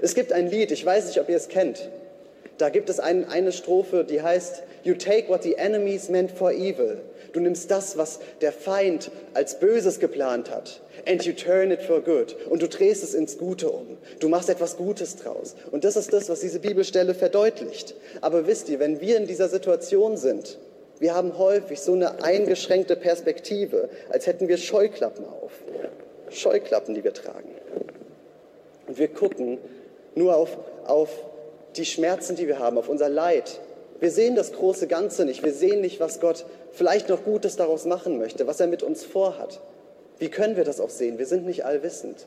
Es 0.00 0.14
gibt 0.14 0.32
ein 0.32 0.48
Lied, 0.48 0.70
ich 0.70 0.84
weiß 0.84 1.06
nicht, 1.06 1.20
ob 1.20 1.28
ihr 1.28 1.36
es 1.36 1.48
kennt. 1.48 1.90
Da 2.58 2.68
gibt 2.68 2.88
es 2.88 3.00
ein, 3.00 3.28
eine 3.28 3.52
Strophe, 3.52 4.04
die 4.04 4.22
heißt, 4.22 4.62
You 4.84 4.94
take 4.94 5.28
what 5.28 5.42
the 5.42 5.54
enemies 5.54 6.08
meant 6.08 6.30
for 6.30 6.52
evil. 6.52 6.98
Du 7.32 7.40
nimmst 7.40 7.70
das, 7.70 7.96
was 7.96 8.20
der 8.40 8.52
Feind 8.52 9.10
als 9.32 9.58
Böses 9.58 10.00
geplant 10.00 10.50
hat, 10.50 10.80
and 11.06 11.24
you 11.24 11.32
turn 11.32 11.70
it 11.70 11.82
for 11.82 12.00
good. 12.00 12.36
Und 12.50 12.62
du 12.62 12.68
drehst 12.68 13.02
es 13.02 13.14
ins 13.14 13.38
Gute 13.38 13.70
um. 13.70 13.96
Du 14.20 14.28
machst 14.28 14.50
etwas 14.50 14.76
Gutes 14.76 15.16
draus. 15.16 15.54
Und 15.70 15.84
das 15.84 15.96
ist 15.96 16.12
das, 16.12 16.28
was 16.28 16.40
diese 16.40 16.60
Bibelstelle 16.60 17.14
verdeutlicht. 17.14 17.94
Aber 18.20 18.46
wisst 18.46 18.68
ihr, 18.68 18.80
wenn 18.80 19.00
wir 19.00 19.16
in 19.16 19.26
dieser 19.26 19.48
Situation 19.48 20.16
sind, 20.16 20.58
wir 20.98 21.14
haben 21.14 21.38
häufig 21.38 21.80
so 21.80 21.94
eine 21.94 22.22
eingeschränkte 22.22 22.96
Perspektive, 22.96 23.88
als 24.10 24.26
hätten 24.26 24.48
wir 24.48 24.56
Scheuklappen 24.56 25.24
auf. 25.24 25.52
Scheuklappen, 26.30 26.94
die 26.94 27.04
wir 27.04 27.14
tragen. 27.14 27.50
Und 28.86 28.98
wir 28.98 29.08
gucken 29.08 29.58
nur 30.14 30.36
auf, 30.36 30.56
auf 30.86 31.10
die 31.76 31.84
Schmerzen, 31.84 32.36
die 32.36 32.46
wir 32.46 32.58
haben, 32.58 32.78
auf 32.78 32.88
unser 32.88 33.08
Leid. 33.08 33.60
Wir 34.00 34.10
sehen 34.10 34.34
das 34.34 34.52
große 34.52 34.88
Ganze 34.88 35.24
nicht. 35.24 35.42
Wir 35.44 35.52
sehen 35.52 35.80
nicht, 35.80 36.00
was 36.00 36.20
Gott 36.20 36.44
vielleicht 36.72 37.08
noch 37.08 37.24
Gutes 37.24 37.56
daraus 37.56 37.84
machen 37.84 38.18
möchte, 38.18 38.46
was 38.46 38.60
er 38.60 38.66
mit 38.66 38.82
uns 38.82 39.04
vorhat. 39.04 39.60
Wie 40.18 40.28
können 40.28 40.56
wir 40.56 40.64
das 40.64 40.80
auch 40.80 40.90
sehen? 40.90 41.18
Wir 41.18 41.26
sind 41.26 41.46
nicht 41.46 41.64
allwissend. 41.64 42.26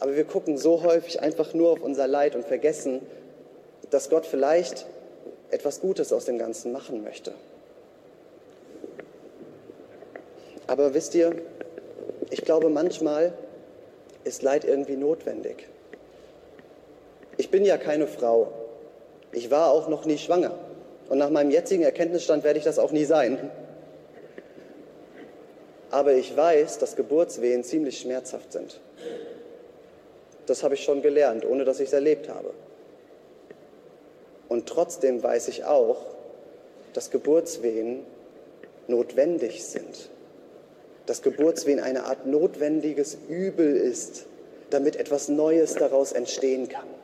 Aber 0.00 0.16
wir 0.16 0.24
gucken 0.24 0.58
so 0.58 0.82
häufig 0.82 1.20
einfach 1.20 1.54
nur 1.54 1.70
auf 1.70 1.80
unser 1.80 2.06
Leid 2.06 2.34
und 2.34 2.44
vergessen, 2.44 3.00
dass 3.90 4.10
Gott 4.10 4.26
vielleicht 4.26 4.86
etwas 5.50 5.80
Gutes 5.80 6.12
aus 6.12 6.24
dem 6.24 6.38
Ganzen 6.38 6.72
machen 6.72 7.02
möchte. 7.02 7.32
Aber 10.66 10.94
wisst 10.94 11.14
ihr, 11.14 11.34
ich 12.30 12.42
glaube, 12.44 12.68
manchmal 12.68 13.32
ist 14.24 14.42
Leid 14.42 14.64
irgendwie 14.64 14.96
notwendig. 14.96 15.69
Ich 17.40 17.50
bin 17.50 17.64
ja 17.64 17.78
keine 17.78 18.06
Frau. 18.06 18.52
Ich 19.32 19.50
war 19.50 19.70
auch 19.70 19.88
noch 19.88 20.04
nie 20.04 20.18
schwanger. 20.18 20.52
Und 21.08 21.16
nach 21.16 21.30
meinem 21.30 21.50
jetzigen 21.50 21.82
Erkenntnisstand 21.82 22.44
werde 22.44 22.58
ich 22.58 22.66
das 22.66 22.78
auch 22.78 22.92
nie 22.92 23.06
sein. 23.06 23.50
Aber 25.90 26.12
ich 26.12 26.36
weiß, 26.36 26.76
dass 26.76 26.96
Geburtswehen 26.96 27.64
ziemlich 27.64 27.98
schmerzhaft 27.98 28.52
sind. 28.52 28.78
Das 30.44 30.62
habe 30.62 30.74
ich 30.74 30.84
schon 30.84 31.00
gelernt, 31.00 31.46
ohne 31.46 31.64
dass 31.64 31.80
ich 31.80 31.86
es 31.86 31.94
erlebt 31.94 32.28
habe. 32.28 32.50
Und 34.50 34.68
trotzdem 34.68 35.22
weiß 35.22 35.48
ich 35.48 35.64
auch, 35.64 35.96
dass 36.92 37.10
Geburtswehen 37.10 38.04
notwendig 38.86 39.64
sind. 39.64 40.10
Dass 41.06 41.22
Geburtswehen 41.22 41.80
eine 41.80 42.04
Art 42.04 42.26
notwendiges 42.26 43.16
Übel 43.30 43.74
ist, 43.74 44.26
damit 44.68 44.96
etwas 44.96 45.30
Neues 45.30 45.72
daraus 45.76 46.12
entstehen 46.12 46.68
kann. 46.68 47.00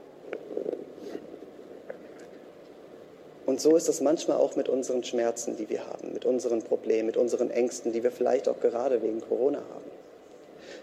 Und 3.57 3.63
so 3.63 3.75
ist 3.75 3.89
es 3.89 4.03
manchmal 4.03 4.37
auch 4.37 4.55
mit 4.55 4.69
unseren 4.69 5.03
Schmerzen, 5.03 5.57
die 5.57 5.71
wir 5.71 5.87
haben, 5.87 6.13
mit 6.13 6.27
unseren 6.27 6.61
Problemen, 6.61 7.07
mit 7.07 7.17
unseren 7.17 7.51
Ängsten, 7.51 7.91
die 7.91 8.03
wir 8.03 8.11
vielleicht 8.11 8.51
auch 8.51 8.61
gerade 8.61 9.01
wegen 9.01 9.23
Corona 9.23 9.61
haben. 9.61 9.91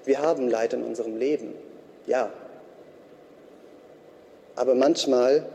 Wir 0.05 0.23
haben 0.23 0.49
Leid 0.49 0.73
in 0.73 0.81
unserem 0.81 1.15
Leben, 1.15 1.53
ja. 2.07 2.31
Aber 4.55 4.73
manchmal 4.73 5.45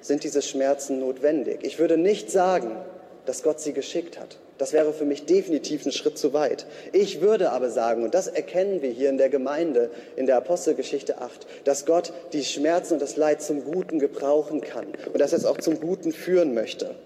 sind 0.00 0.22
diese 0.22 0.40
Schmerzen 0.40 1.00
notwendig. 1.00 1.64
Ich 1.64 1.80
würde 1.80 1.96
nicht 1.96 2.30
sagen, 2.30 2.76
dass 3.30 3.44
Gott 3.44 3.60
sie 3.60 3.72
geschickt 3.72 4.18
hat. 4.18 4.38
Das 4.58 4.72
wäre 4.72 4.92
für 4.92 5.04
mich 5.04 5.24
definitiv 5.24 5.86
ein 5.86 5.92
Schritt 5.92 6.18
zu 6.18 6.32
weit. 6.32 6.66
Ich 6.92 7.20
würde 7.20 7.52
aber 7.52 7.70
sagen, 7.70 8.02
und 8.02 8.12
das 8.12 8.26
erkennen 8.26 8.82
wir 8.82 8.90
hier 8.90 9.08
in 9.08 9.18
der 9.18 9.28
Gemeinde, 9.28 9.92
in 10.16 10.26
der 10.26 10.36
Apostelgeschichte 10.36 11.20
8, 11.20 11.46
dass 11.62 11.86
Gott 11.86 12.12
die 12.32 12.42
Schmerzen 12.42 12.94
und 12.94 13.02
das 13.02 13.16
Leid 13.16 13.40
zum 13.40 13.62
Guten 13.62 14.00
gebrauchen 14.00 14.62
kann 14.62 14.86
und 15.12 15.20
dass 15.20 15.30
er 15.30 15.38
es 15.38 15.44
auch 15.44 15.58
zum 15.58 15.78
Guten 15.78 16.10
führen 16.10 16.54
möchte. 16.54 16.96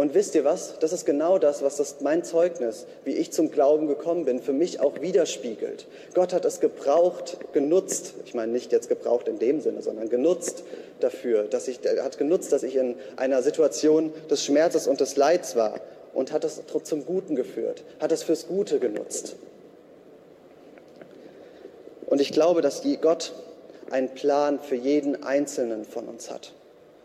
Und 0.00 0.14
wisst 0.14 0.34
ihr 0.34 0.46
was? 0.46 0.78
Das 0.78 0.94
ist 0.94 1.04
genau 1.04 1.38
das, 1.38 1.60
was 1.60 1.76
das, 1.76 2.00
mein 2.00 2.24
Zeugnis, 2.24 2.86
wie 3.04 3.10
ich 3.10 3.32
zum 3.32 3.50
Glauben 3.50 3.86
gekommen 3.86 4.24
bin, 4.24 4.40
für 4.40 4.54
mich 4.54 4.80
auch 4.80 5.02
widerspiegelt. 5.02 5.84
Gott 6.14 6.32
hat 6.32 6.46
es 6.46 6.60
gebraucht, 6.60 7.36
genutzt, 7.52 8.14
ich 8.24 8.32
meine 8.32 8.50
nicht 8.50 8.72
jetzt 8.72 8.88
gebraucht 8.88 9.28
in 9.28 9.38
dem 9.38 9.60
Sinne, 9.60 9.82
sondern 9.82 10.08
genutzt 10.08 10.64
dafür, 11.00 11.42
dass 11.42 11.68
ich, 11.68 11.80
hat 12.02 12.16
genutzt, 12.16 12.50
dass 12.50 12.62
ich 12.62 12.76
in 12.76 12.94
einer 13.16 13.42
Situation 13.42 14.10
des 14.30 14.42
Schmerzes 14.42 14.86
und 14.86 15.02
des 15.02 15.16
Leids 15.16 15.54
war 15.54 15.78
und 16.14 16.32
hat 16.32 16.44
es 16.44 16.62
zum 16.82 17.04
Guten 17.04 17.36
geführt, 17.36 17.84
hat 17.98 18.10
es 18.10 18.22
fürs 18.22 18.46
Gute 18.48 18.78
genutzt. 18.78 19.36
Und 22.06 22.22
ich 22.22 22.32
glaube, 22.32 22.62
dass 22.62 22.84
Gott 23.02 23.34
einen 23.90 24.08
Plan 24.08 24.60
für 24.60 24.76
jeden 24.76 25.22
Einzelnen 25.24 25.84
von 25.84 26.08
uns 26.08 26.30
hat. 26.30 26.54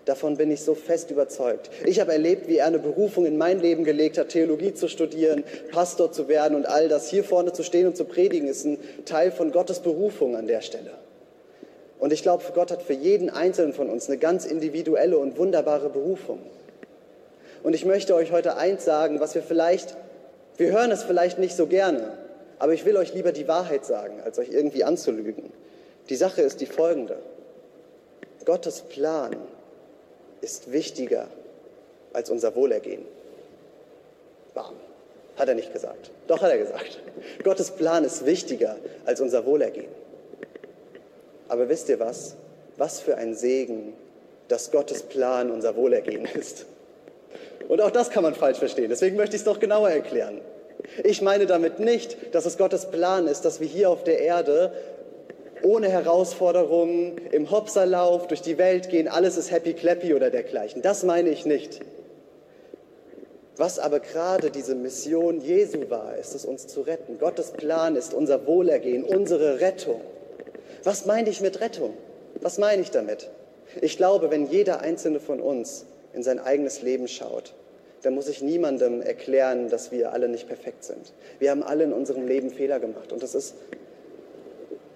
Davon 0.05 0.37
bin 0.37 0.51
ich 0.51 0.61
so 0.61 0.75
fest 0.75 1.09
überzeugt. 1.09 1.71
Ich 1.83 1.99
habe 1.99 2.11
erlebt, 2.11 2.47
wie 2.47 2.57
er 2.57 2.67
eine 2.67 2.77
Berufung 2.77 3.25
in 3.25 3.37
mein 3.37 3.59
Leben 3.59 3.83
gelegt 3.83 4.19
hat, 4.19 4.29
Theologie 4.29 4.73
zu 4.73 4.87
studieren, 4.87 5.43
Pastor 5.71 6.11
zu 6.11 6.27
werden 6.27 6.55
und 6.55 6.67
all 6.67 6.87
das. 6.87 7.09
Hier 7.09 7.23
vorne 7.23 7.53
zu 7.53 7.63
stehen 7.63 7.87
und 7.87 7.97
zu 7.97 8.05
predigen, 8.05 8.47
ist 8.47 8.65
ein 8.65 8.77
Teil 9.05 9.31
von 9.31 9.51
Gottes 9.51 9.79
Berufung 9.79 10.35
an 10.35 10.45
der 10.45 10.61
Stelle. 10.61 10.91
Und 11.97 12.13
ich 12.13 12.21
glaube, 12.21 12.43
Gott 12.53 12.71
hat 12.71 12.83
für 12.83 12.93
jeden 12.93 13.31
Einzelnen 13.31 13.73
von 13.73 13.89
uns 13.89 14.07
eine 14.07 14.17
ganz 14.19 14.45
individuelle 14.45 15.17
und 15.17 15.39
wunderbare 15.39 15.89
Berufung. 15.89 16.39
Und 17.63 17.73
ich 17.73 17.83
möchte 17.83 18.13
euch 18.13 18.31
heute 18.31 18.57
eins 18.57 18.85
sagen, 18.85 19.19
was 19.19 19.33
wir 19.33 19.41
vielleicht, 19.41 19.97
wir 20.57 20.71
hören 20.71 20.91
es 20.91 21.01
vielleicht 21.01 21.39
nicht 21.39 21.55
so 21.55 21.65
gerne, 21.65 22.15
aber 22.59 22.73
ich 22.73 22.85
will 22.85 22.95
euch 22.95 23.15
lieber 23.15 23.31
die 23.31 23.47
Wahrheit 23.47 23.85
sagen, 23.85 24.21
als 24.23 24.37
euch 24.37 24.49
irgendwie 24.49 24.83
anzulügen. 24.83 25.51
Die 26.09 26.15
Sache 26.15 26.43
ist 26.43 26.61
die 26.61 26.67
folgende. 26.67 27.17
Gottes 28.45 28.81
Plan 28.81 29.35
ist 30.41 30.71
wichtiger 30.71 31.27
als 32.13 32.29
unser 32.29 32.55
Wohlergehen. 32.55 33.05
Bam. 34.53 34.73
Hat 35.37 35.49
er 35.49 35.55
nicht 35.55 35.73
gesagt. 35.73 36.11
Doch 36.27 36.41
hat 36.41 36.51
er 36.51 36.57
gesagt. 36.57 36.99
Gottes 37.43 37.71
Plan 37.71 38.03
ist 38.05 38.25
wichtiger 38.25 38.77
als 39.05 39.19
unser 39.19 39.45
Wohlergehen. 39.45 39.89
Aber 41.49 41.67
wisst 41.69 41.89
ihr 41.89 41.99
was? 41.99 42.35
Was 42.77 42.99
für 42.99 43.17
ein 43.17 43.35
Segen, 43.35 43.93
dass 44.47 44.71
Gottes 44.71 45.03
Plan 45.03 45.51
unser 45.51 45.75
Wohlergehen 45.75 46.25
ist. 46.33 46.65
Und 47.67 47.81
auch 47.81 47.91
das 47.91 48.09
kann 48.09 48.23
man 48.23 48.35
falsch 48.35 48.59
verstehen. 48.59 48.89
Deswegen 48.89 49.15
möchte 49.15 49.35
ich 49.35 49.41
es 49.41 49.45
doch 49.45 49.59
genauer 49.59 49.89
erklären. 49.89 50.41
Ich 51.03 51.21
meine 51.21 51.45
damit 51.47 51.79
nicht, 51.79 52.33
dass 52.33 52.45
es 52.45 52.57
Gottes 52.57 52.91
Plan 52.91 53.27
ist, 53.27 53.43
dass 53.43 53.59
wir 53.59 53.67
hier 53.67 53.89
auf 53.89 54.03
der 54.03 54.19
Erde 54.19 54.71
ohne 55.65 55.89
Herausforderungen, 55.89 57.17
im 57.31 57.49
Hopserlauf 57.49 58.27
durch 58.27 58.41
die 58.41 58.57
Welt 58.57 58.89
gehen, 58.89 59.07
alles 59.07 59.35
ist 59.35 59.51
happy 59.51 59.73
clappy 59.73 60.13
oder 60.13 60.29
dergleichen. 60.29 60.81
Das 60.81 61.03
meine 61.03 61.29
ich 61.29 61.45
nicht. 61.45 61.81
Was 63.57 63.79
aber 63.79 63.99
gerade 63.99 64.51
diese 64.51 64.75
Mission 64.75 65.41
Jesu 65.41 65.89
war, 65.89 66.15
ist 66.17 66.35
es, 66.35 66.45
uns 66.45 66.67
zu 66.67 66.81
retten. 66.81 67.17
Gottes 67.19 67.51
Plan 67.51 67.95
ist 67.95 68.13
unser 68.13 68.45
Wohlergehen, 68.45 69.03
unsere 69.03 69.59
Rettung. 69.59 70.01
Was 70.83 71.05
meine 71.05 71.29
ich 71.29 71.41
mit 71.41 71.61
Rettung? 71.61 71.93
Was 72.41 72.57
meine 72.57 72.81
ich 72.81 72.91
damit? 72.91 73.29
Ich 73.81 73.97
glaube, 73.97 74.29
wenn 74.29 74.47
jeder 74.47 74.81
einzelne 74.81 75.19
von 75.19 75.39
uns 75.39 75.85
in 76.13 76.21
sein 76.21 76.39
eigenes 76.39 76.81
Leben 76.81 77.07
schaut, 77.07 77.53
dann 78.03 78.13
muss 78.13 78.27
ich 78.27 78.41
niemandem 78.41 79.01
erklären, 79.01 79.69
dass 79.69 79.91
wir 79.91 80.13
alle 80.13 80.27
nicht 80.29 80.47
perfekt 80.47 80.83
sind. 80.83 81.13
Wir 81.39 81.49
haben 81.49 81.63
alle 81.63 81.85
in 81.85 81.93
unserem 81.93 82.27
Leben 82.27 82.51
Fehler 82.51 82.79
gemacht 82.79 83.11
und 83.11 83.23
das 83.23 83.33
ist 83.33 83.55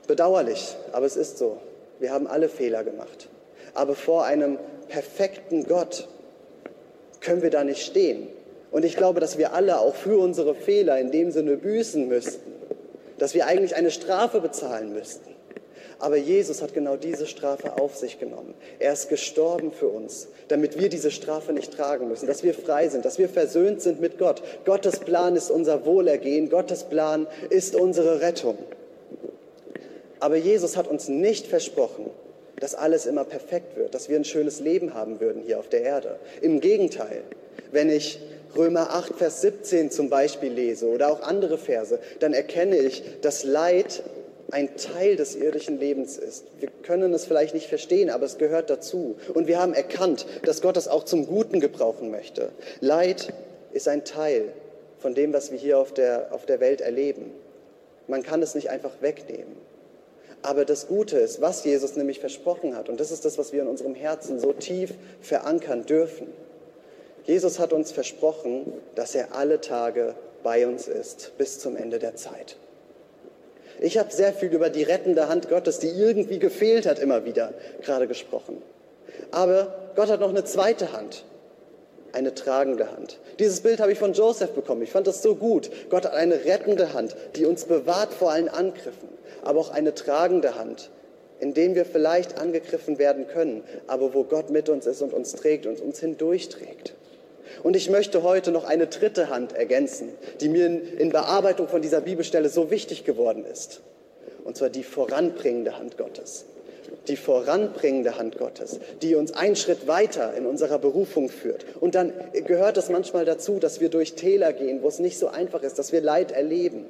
bedauerlich, 0.10 0.76
aber 0.92 1.06
es 1.06 1.16
ist 1.16 1.38
so. 1.38 1.60
Wir 2.00 2.12
haben 2.12 2.28
alle 2.28 2.50
Fehler 2.50 2.84
gemacht. 2.84 3.30
Aber 3.74 3.96
vor 3.96 4.26
einem 4.26 4.58
perfekten 4.90 5.66
Gott 5.66 6.10
können 7.22 7.42
wir 7.42 7.52
da 7.52 7.64
nicht 7.64 7.86
stehen. 7.86 8.28
Und 8.72 8.84
ich 8.84 8.98
glaube, 8.98 9.20
dass 9.20 9.38
wir 9.38 9.54
alle 9.54 9.80
auch 9.80 9.96
für 9.96 10.20
unsere 10.20 10.56
Fehler 10.56 11.00
in 11.00 11.12
dem 11.12 11.32
Sinne 11.32 11.58
büßen 11.58 12.08
müssten, 12.08 12.54
dass 13.20 13.34
wir 13.34 13.46
eigentlich 13.46 13.76
eine 13.76 13.92
Strafe 13.92 14.42
bezahlen 14.42 14.94
müssten. 14.94 15.30
Aber 16.00 16.16
Jesus 16.16 16.62
hat 16.62 16.74
genau 16.74 16.96
diese 16.96 17.28
Strafe 17.28 17.78
auf 17.78 17.96
sich 17.96 18.20
genommen. 18.20 18.54
Er 18.80 18.94
ist 18.94 19.10
gestorben 19.10 19.72
für 19.72 19.90
uns, 19.90 20.30
damit 20.48 20.80
wir 20.80 20.90
diese 20.90 21.12
Strafe 21.12 21.52
nicht 21.52 21.74
tragen 21.74 22.08
müssen, 22.08 22.26
dass 22.26 22.42
wir 22.42 22.54
frei 22.54 22.88
sind, 22.88 23.04
dass 23.06 23.20
wir 23.20 23.28
versöhnt 23.28 23.82
sind 23.82 24.00
mit 24.00 24.18
Gott. 24.18 24.42
Gottes 24.66 25.00
Plan 25.00 25.36
ist 25.36 25.52
unser 25.52 25.86
Wohlergehen, 25.86 26.50
Gottes 26.50 26.86
Plan 26.86 27.28
ist 27.50 27.76
unsere 27.76 28.22
Rettung. 28.22 28.58
Aber 30.20 30.36
Jesus 30.36 30.76
hat 30.78 30.88
uns 30.88 31.08
nicht 31.08 31.48
versprochen, 31.48 32.10
dass 32.60 32.76
alles 32.76 33.06
immer 33.06 33.24
perfekt 33.24 33.78
wird, 33.78 33.94
dass 33.94 34.10
wir 34.10 34.18
ein 34.18 34.26
schönes 34.26 34.60
Leben 34.60 34.94
haben 34.94 35.20
würden 35.20 35.42
hier 35.46 35.60
auf 35.60 35.70
der 35.70 35.82
Erde. 35.82 36.20
Im 36.42 36.60
Gegenteil, 36.60 37.24
wenn 37.72 37.90
ich 37.90 38.20
Römer 38.56 38.94
8, 38.96 39.16
Vers 39.16 39.42
17 39.42 39.92
zum 39.92 40.10
Beispiel 40.10 40.52
lese 40.52 40.88
oder 40.88 41.12
auch 41.12 41.22
andere 41.22 41.58
Verse, 41.58 42.00
dann 42.20 42.34
erkenne 42.34 42.78
ich, 42.78 43.04
dass 43.22 43.44
Leid 43.44 44.04
ein 44.52 44.76
Teil 44.76 45.16
des 45.16 45.36
irdischen 45.36 45.80
Lebens 45.80 46.18
ist. 46.18 46.46
Wir 46.60 46.70
können 46.82 47.14
es 47.14 47.26
vielleicht 47.26 47.54
nicht 47.54 47.68
verstehen, 47.68 48.10
aber 48.10 48.26
es 48.26 48.40
gehört 48.40 48.70
dazu. 48.70 49.16
Und 49.34 49.48
wir 49.48 49.60
haben 49.60 49.74
erkannt, 49.74 50.26
dass 50.44 50.62
Gott 50.62 50.76
es 50.76 50.88
auch 50.88 51.04
zum 51.04 51.28
Guten 51.28 51.60
gebrauchen 51.60 52.10
möchte. 52.10 52.50
Leid 52.80 53.32
ist 53.74 53.88
ein 53.88 54.06
Teil 54.06 54.52
von 54.98 55.14
dem, 55.14 55.34
was 55.34 55.52
wir 55.52 55.60
hier 55.60 55.78
auf 55.78 55.94
der, 55.94 56.30
auf 56.32 56.48
der 56.48 56.60
Welt 56.60 56.82
erleben. 56.82 57.32
Man 58.08 58.24
kann 58.24 58.42
es 58.42 58.56
nicht 58.56 58.72
einfach 58.72 58.92
wegnehmen. 59.02 59.69
Aber 60.42 60.64
das 60.66 60.88
Gute 60.88 61.18
ist, 61.18 61.42
was 61.42 61.64
Jesus 61.64 61.96
nämlich 61.96 62.20
versprochen 62.20 62.76
hat, 62.76 62.90
und 62.90 63.00
das 63.00 63.12
ist 63.12 63.26
das, 63.26 63.38
was 63.38 63.52
wir 63.52 63.62
in 63.62 63.68
unserem 63.68 63.96
Herzen 63.96 64.40
so 64.40 64.54
tief 64.54 64.94
verankern 65.22 65.86
dürfen. 65.86 66.28
Jesus 67.26 67.60
hat 67.60 67.74
uns 67.74 67.92
versprochen, 67.92 68.74
dass 68.96 69.16
er 69.16 69.36
alle 69.36 69.62
Tage 69.62 70.16
bei 70.42 70.66
uns 70.66 70.88
ist, 70.88 71.38
bis 71.38 71.60
zum 71.60 71.76
Ende 71.76 72.00
der 72.00 72.16
Zeit. 72.16 72.56
Ich 73.82 73.98
habe 73.98 74.12
sehr 74.12 74.34
viel 74.34 74.54
über 74.54 74.70
die 74.70 74.84
rettende 74.84 75.30
Hand 75.30 75.50
Gottes, 75.50 75.80
die 75.80 75.90
irgendwie 75.90 76.40
gefehlt 76.40 76.86
hat, 76.86 77.00
immer 77.00 77.26
wieder 77.26 77.54
gerade 77.82 78.08
gesprochen. 78.08 78.62
Aber 79.32 79.92
Gott 79.96 80.10
hat 80.10 80.20
noch 80.20 80.30
eine 80.30 80.44
zweite 80.44 80.92
Hand, 80.94 81.26
eine 82.14 82.34
tragende 82.34 82.92
Hand. 82.92 83.20
Dieses 83.40 83.62
Bild 83.62 83.80
habe 83.80 83.92
ich 83.92 84.00
von 84.00 84.14
Joseph 84.14 84.52
bekommen. 84.52 84.82
Ich 84.82 84.92
fand 84.92 85.08
das 85.08 85.22
so 85.22 85.36
gut. 85.36 85.70
Gott 85.90 86.06
hat 86.06 86.14
eine 86.14 86.46
rettende 86.46 86.94
Hand, 86.94 87.16
die 87.36 87.46
uns 87.46 87.66
bewahrt 87.66 88.14
vor 88.14 88.32
allen 88.32 88.50
Angriffen, 88.50 89.10
aber 89.44 89.60
auch 89.60 89.72
eine 89.72 89.96
tragende 89.96 90.56
Hand, 90.56 90.90
in 91.40 91.54
denen 91.54 91.76
wir 91.76 91.86
vielleicht 91.86 92.38
angegriffen 92.40 93.00
werden 93.00 93.28
können, 93.28 93.64
aber 93.88 94.14
wo 94.14 94.24
Gott 94.24 94.50
mit 94.50 94.70
uns 94.70 94.86
ist 94.86 95.02
und 95.02 95.14
uns 95.14 95.34
trägt 95.34 95.66
und 95.66 95.80
uns 95.80 96.00
hindurchträgt. 96.00 96.94
Und 97.64 97.76
ich 97.76 97.90
möchte 97.90 98.24
heute 98.24 98.52
noch 98.52 98.64
eine 98.64 98.88
dritte 98.88 99.30
Hand 99.30 99.54
ergänzen, 99.54 100.10
die 100.40 100.50
mir 100.50 100.66
in, 100.66 101.10
Bearbeitung 101.10 101.68
von 101.68 101.82
dieser 101.82 102.02
Bibelstelle 102.02 102.50
so 102.50 102.72
wichtig 102.72 103.06
geworden 103.06 103.46
ist. 103.46 103.82
Und 104.44 104.58
zwar 104.58 104.70
die 104.70 104.84
voranbringende 104.84 105.78
Hand 105.78 105.98
Gottes. 105.98 106.46
Die 107.08 107.16
voranbringende 107.16 108.18
Hand 108.18 108.38
Gottes, 108.38 108.80
die 109.02 109.16
uns 109.16 109.32
einen 109.32 109.56
Schritt 109.56 109.88
weiter 109.88 110.34
in 110.36 110.46
unserer 110.46 110.80
Berufung 110.80 111.30
führt. 111.30 111.66
Und 111.80 111.96
dann 111.96 112.14
gehört 112.46 112.78
es 112.78 112.90
manchmal 112.90 113.26
dazu, 113.26 113.60
dass 113.60 113.80
wir 113.80 113.90
durch 113.90 114.16
Täler 114.16 114.54
gehen, 114.54 114.82
wo 114.82 114.88
es 114.88 115.00
nicht 115.00 115.18
so 115.18 115.28
einfach 115.28 115.64
ist, 115.64 115.80
dass 115.80 115.92
wir 115.92 116.02
Leid 116.02 116.32
erleben. 116.32 116.86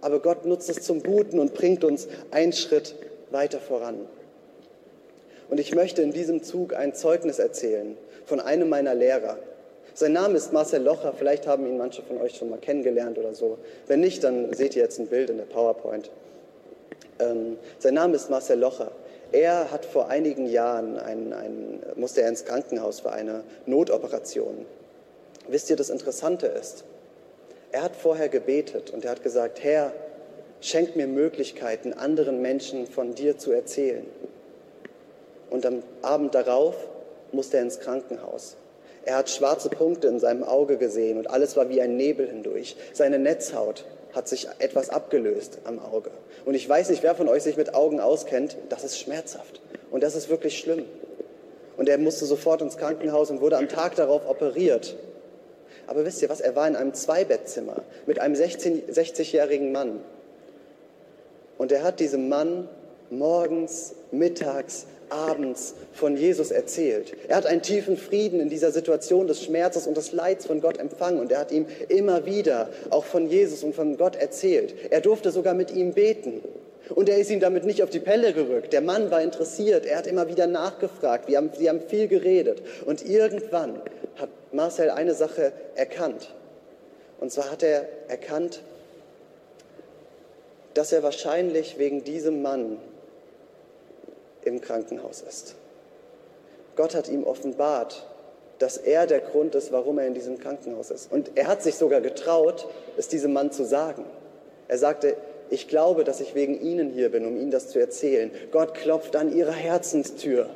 Aber 0.00 0.20
Gott 0.20 0.46
nutzt 0.46 0.70
es 0.70 0.82
zum 0.82 1.02
Guten 1.02 1.38
und 1.38 1.54
bringt 1.54 1.84
uns 1.84 2.08
einen 2.30 2.52
Schritt 2.52 2.94
weiter 3.30 3.58
voran. 3.58 3.96
Und 5.50 5.58
ich 5.58 5.74
möchte 5.74 6.02
in 6.02 6.12
diesem 6.12 6.42
Zug 6.42 6.74
ein 6.74 6.94
Zeugnis 6.94 7.38
erzählen 7.38 7.96
von 8.26 8.40
einem 8.40 8.68
meiner 8.68 8.94
Lehrer, 8.94 9.38
sein 9.98 10.12
Name 10.12 10.36
ist 10.36 10.52
Marcel 10.52 10.84
Locher, 10.84 11.12
vielleicht 11.12 11.48
haben 11.48 11.66
ihn 11.66 11.76
manche 11.76 12.02
von 12.02 12.20
euch 12.20 12.36
schon 12.36 12.50
mal 12.50 12.60
kennengelernt 12.60 13.18
oder 13.18 13.34
so. 13.34 13.58
Wenn 13.88 13.98
nicht, 13.98 14.22
dann 14.22 14.52
seht 14.54 14.76
ihr 14.76 14.82
jetzt 14.84 15.00
ein 15.00 15.08
Bild 15.08 15.28
in 15.28 15.38
der 15.38 15.44
PowerPoint. 15.44 16.08
Ähm, 17.18 17.56
sein 17.80 17.94
Name 17.94 18.14
ist 18.14 18.30
Marcel 18.30 18.60
Locher. 18.60 18.92
Er 19.32 19.70
hat 19.70 19.84
vor 19.84 20.08
einigen 20.08 20.46
Jahren, 20.46 20.98
ein, 20.98 21.32
ein, 21.32 21.82
musste 21.96 22.22
er 22.22 22.28
ins 22.28 22.44
Krankenhaus 22.44 23.00
für 23.00 23.12
eine 23.12 23.44
Notoperation. 23.66 24.64
Wisst 25.48 25.68
ihr, 25.70 25.76
das 25.76 25.90
Interessante 25.90 26.46
ist, 26.46 26.84
er 27.70 27.82
hat 27.82 27.96
vorher 27.96 28.28
gebetet 28.28 28.90
und 28.90 29.04
er 29.04 29.10
hat 29.10 29.22
gesagt, 29.22 29.62
Herr, 29.62 29.92
schenk 30.60 30.96
mir 30.96 31.06
Möglichkeiten, 31.06 31.92
anderen 31.92 32.40
Menschen 32.40 32.86
von 32.86 33.14
dir 33.14 33.36
zu 33.36 33.52
erzählen. 33.52 34.06
Und 35.50 35.66
am 35.66 35.82
Abend 36.02 36.34
darauf 36.34 36.74
musste 37.32 37.58
er 37.58 37.62
ins 37.64 37.80
Krankenhaus. 37.80 38.56
Er 39.04 39.16
hat 39.16 39.30
schwarze 39.30 39.68
Punkte 39.68 40.08
in 40.08 40.20
seinem 40.20 40.42
Auge 40.42 40.76
gesehen 40.76 41.18
und 41.18 41.30
alles 41.30 41.56
war 41.56 41.68
wie 41.68 41.80
ein 41.80 41.96
Nebel 41.96 42.28
hindurch. 42.28 42.76
Seine 42.92 43.18
Netzhaut 43.18 43.84
hat 44.18 44.26
sich 44.26 44.48
etwas 44.58 44.90
abgelöst 44.90 45.58
am 45.62 45.78
Auge. 45.78 46.10
Und 46.44 46.54
ich 46.54 46.68
weiß 46.68 46.90
nicht, 46.90 47.04
wer 47.04 47.14
von 47.14 47.28
euch 47.28 47.44
sich 47.44 47.56
mit 47.56 47.74
Augen 47.74 48.00
auskennt, 48.00 48.56
das 48.68 48.82
ist 48.82 48.98
schmerzhaft 48.98 49.60
und 49.92 50.02
das 50.02 50.16
ist 50.16 50.28
wirklich 50.28 50.58
schlimm. 50.58 50.86
Und 51.76 51.88
er 51.88 51.98
musste 51.98 52.26
sofort 52.26 52.60
ins 52.60 52.76
Krankenhaus 52.76 53.30
und 53.30 53.40
wurde 53.40 53.56
am 53.56 53.68
Tag 53.68 53.94
darauf 53.94 54.28
operiert. 54.28 54.96
Aber 55.86 56.04
wisst 56.04 56.20
ihr 56.20 56.28
was, 56.28 56.40
er 56.40 56.56
war 56.56 56.66
in 56.66 56.74
einem 56.74 56.94
Zweibettzimmer 56.94 57.76
mit 58.06 58.18
einem 58.18 58.34
60-jährigen 58.34 59.70
Mann. 59.70 60.00
Und 61.56 61.70
er 61.70 61.84
hat 61.84 62.00
diesem 62.00 62.28
Mann 62.28 62.68
morgens, 63.10 63.94
mittags, 64.10 64.86
abends 65.10 65.74
von 65.92 66.16
Jesus 66.16 66.50
erzählt. 66.50 67.14
Er 67.28 67.36
hat 67.36 67.46
einen 67.46 67.62
tiefen 67.62 67.96
Frieden 67.96 68.40
in 68.40 68.48
dieser 68.48 68.70
Situation 68.70 69.26
des 69.26 69.42
Schmerzes 69.42 69.86
und 69.86 69.96
des 69.96 70.12
Leids 70.12 70.46
von 70.46 70.60
Gott 70.60 70.78
empfangen 70.78 71.20
und 71.20 71.32
er 71.32 71.40
hat 71.40 71.52
ihm 71.52 71.66
immer 71.88 72.26
wieder 72.26 72.68
auch 72.90 73.04
von 73.04 73.28
Jesus 73.28 73.62
und 73.62 73.74
von 73.74 73.96
Gott 73.96 74.16
erzählt. 74.16 74.74
Er 74.90 75.00
durfte 75.00 75.30
sogar 75.30 75.54
mit 75.54 75.70
ihm 75.70 75.92
beten. 75.92 76.42
Und 76.94 77.10
er 77.10 77.18
ist 77.18 77.30
ihm 77.30 77.40
damit 77.40 77.64
nicht 77.64 77.82
auf 77.82 77.90
die 77.90 78.00
Pelle 78.00 78.32
gerückt. 78.32 78.72
Der 78.72 78.80
Mann 78.80 79.10
war 79.10 79.20
interessiert, 79.20 79.84
er 79.84 79.98
hat 79.98 80.06
immer 80.06 80.28
wieder 80.28 80.46
nachgefragt, 80.46 81.28
wir 81.28 81.36
haben, 81.36 81.50
haben 81.52 81.80
viel 81.82 82.08
geredet. 82.08 82.62
Und 82.86 83.04
irgendwann 83.06 83.74
hat 84.16 84.30
Marcel 84.52 84.88
eine 84.88 85.12
Sache 85.12 85.52
erkannt. 85.74 86.34
Und 87.20 87.30
zwar 87.30 87.50
hat 87.50 87.62
er 87.62 87.86
erkannt, 88.08 88.62
dass 90.74 90.92
er 90.92 91.02
wahrscheinlich 91.02 91.78
wegen 91.78 92.04
diesem 92.04 92.40
Mann 92.40 92.78
im 94.48 94.60
Krankenhaus 94.60 95.22
ist. 95.22 95.54
Gott 96.76 96.94
hat 96.94 97.08
ihm 97.08 97.24
offenbart, 97.24 98.06
dass 98.58 98.76
er 98.76 99.06
der 99.06 99.20
Grund 99.20 99.54
ist, 99.54 99.72
warum 99.72 99.98
er 99.98 100.06
in 100.06 100.14
diesem 100.14 100.38
Krankenhaus 100.38 100.90
ist. 100.90 101.10
Und 101.12 101.32
er 101.36 101.46
hat 101.46 101.62
sich 101.62 101.76
sogar 101.76 102.00
getraut, 102.00 102.68
es 102.96 103.08
diesem 103.08 103.32
Mann 103.32 103.52
zu 103.52 103.64
sagen. 103.64 104.04
Er 104.66 104.78
sagte, 104.78 105.16
ich 105.50 105.68
glaube, 105.68 106.04
dass 106.04 106.20
ich 106.20 106.34
wegen 106.34 106.60
Ihnen 106.60 106.90
hier 106.90 107.10
bin, 107.10 107.24
um 107.26 107.36
Ihnen 107.36 107.50
das 107.50 107.68
zu 107.68 107.78
erzählen. 107.78 108.30
Gott 108.50 108.74
klopft 108.74 109.16
an 109.16 109.34
Ihrer 109.34 109.52
Herzenstür. 109.52 110.50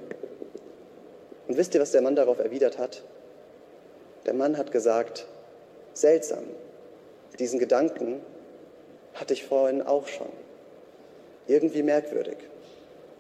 Und 1.49 1.57
wisst 1.57 1.75
ihr, 1.75 1.81
was 1.81 1.93
der 1.93 2.03
Mann 2.03 2.17
darauf 2.17 2.39
erwidert 2.39 2.79
hat? 2.79 3.03
Der 4.27 4.35
Mann 4.35 4.57
hat 4.57 4.71
gesagt, 4.71 5.27
seltsam, 5.95 6.45
diesen 7.39 7.59
Gedanken 7.59 8.21
hatte 9.15 9.35
ich 9.35 9.45
vorhin 9.45 9.83
auch 9.83 10.07
schon. 10.07 10.29
Irgendwie 11.47 11.83
merkwürdig. 11.83 12.37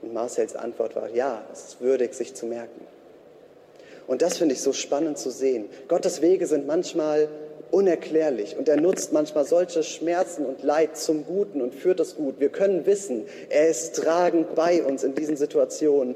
Und 0.02 0.12
Marcels 0.12 0.56
Antwort 0.56 0.96
war, 0.96 1.08
ja, 1.10 1.44
es 1.52 1.64
ist 1.64 1.80
würdig, 1.80 2.14
sich 2.14 2.34
zu 2.34 2.46
merken. 2.46 2.86
Und 4.06 4.20
das 4.20 4.38
finde 4.38 4.54
ich 4.54 4.60
so 4.60 4.72
spannend 4.72 5.16
zu 5.16 5.30
sehen. 5.30 5.66
Gottes 5.88 6.20
Wege 6.20 6.46
sind 6.46 6.66
manchmal 6.66 7.28
unerklärlich 7.70 8.56
und 8.58 8.68
er 8.68 8.78
nutzt 8.78 9.12
manchmal 9.12 9.46
solche 9.46 9.82
Schmerzen 9.82 10.44
und 10.44 10.62
Leid 10.62 10.96
zum 10.96 11.24
Guten 11.24 11.62
und 11.62 11.74
führt 11.74 12.00
das 12.00 12.16
gut. 12.16 12.38
Wir 12.38 12.50
können 12.50 12.84
wissen, 12.84 13.24
er 13.48 13.68
ist 13.68 13.96
tragend 13.96 14.54
bei 14.54 14.82
uns 14.82 15.04
in 15.04 15.14
diesen 15.14 15.36
Situationen 15.36 16.14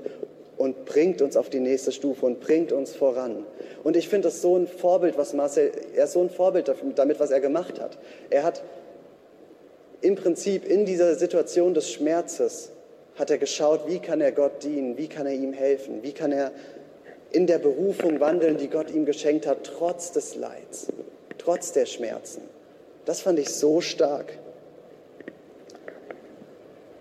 und 0.58 0.84
bringt 0.84 1.22
uns 1.22 1.36
auf 1.36 1.48
die 1.48 1.60
nächste 1.60 1.92
Stufe 1.92 2.26
und 2.26 2.40
bringt 2.40 2.72
uns 2.72 2.94
voran. 2.94 3.44
Und 3.84 3.96
ich 3.96 4.08
finde 4.08 4.28
das 4.28 4.42
so 4.42 4.56
ein 4.56 4.66
Vorbild, 4.66 5.16
was 5.16 5.32
Marcel, 5.32 5.72
er 5.94 6.04
ist 6.04 6.12
so 6.12 6.20
ein 6.20 6.30
Vorbild 6.30 6.70
damit, 6.94 7.20
was 7.20 7.30
er 7.30 7.40
gemacht 7.40 7.80
hat. 7.80 7.96
Er 8.28 8.42
hat 8.42 8.62
im 10.02 10.14
Prinzip 10.14 10.66
in 10.66 10.84
dieser 10.84 11.14
Situation 11.14 11.72
des 11.72 11.90
Schmerzes 11.90 12.70
hat 13.16 13.30
er 13.30 13.38
geschaut, 13.38 13.86
wie 13.86 13.98
kann 13.98 14.20
er 14.20 14.32
Gott 14.32 14.62
dienen, 14.62 14.96
wie 14.96 15.08
kann 15.08 15.26
er 15.26 15.32
ihm 15.32 15.52
helfen, 15.52 16.02
wie 16.02 16.12
kann 16.12 16.32
er 16.32 16.52
in 17.30 17.46
der 17.46 17.58
Berufung 17.58 18.20
wandeln, 18.20 18.56
die 18.56 18.68
Gott 18.68 18.90
ihm 18.90 19.04
geschenkt 19.04 19.46
hat, 19.46 19.64
trotz 19.64 20.12
des 20.12 20.36
Leids, 20.36 20.86
trotz 21.38 21.72
der 21.72 21.86
Schmerzen. 21.86 22.42
Das 23.04 23.20
fand 23.20 23.38
ich 23.38 23.50
so 23.50 23.80
stark. 23.80 24.32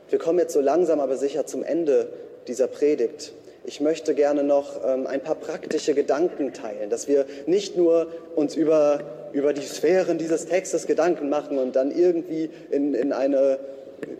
Wir 0.09 0.19
kommen 0.19 0.39
jetzt 0.39 0.53
so 0.53 0.61
langsam 0.61 0.99
aber 0.99 1.17
sicher 1.17 1.45
zum 1.45 1.63
Ende 1.63 2.09
dieser 2.47 2.67
Predigt. 2.67 3.33
Ich 3.65 3.81
möchte 3.81 4.13
gerne 4.13 4.43
noch 4.43 4.85
ähm, 4.85 5.07
ein 5.07 5.21
paar 5.21 5.35
praktische 5.35 5.95
Gedanken 5.95 6.53
teilen, 6.53 6.91
dass 6.91 7.07
wir 7.07 7.25
nicht 7.47 7.75
nur 7.75 8.07
uns 8.35 8.55
über, 8.55 9.01
über 9.33 9.53
die 9.53 9.65
Sphären 9.65 10.19
dieses 10.19 10.45
Textes 10.45 10.85
Gedanken 10.85 11.29
machen 11.29 11.57
und 11.57 11.75
dann 11.75 11.91
irgendwie 11.91 12.51
in, 12.69 12.93
in 12.93 13.11
eine 13.11 13.57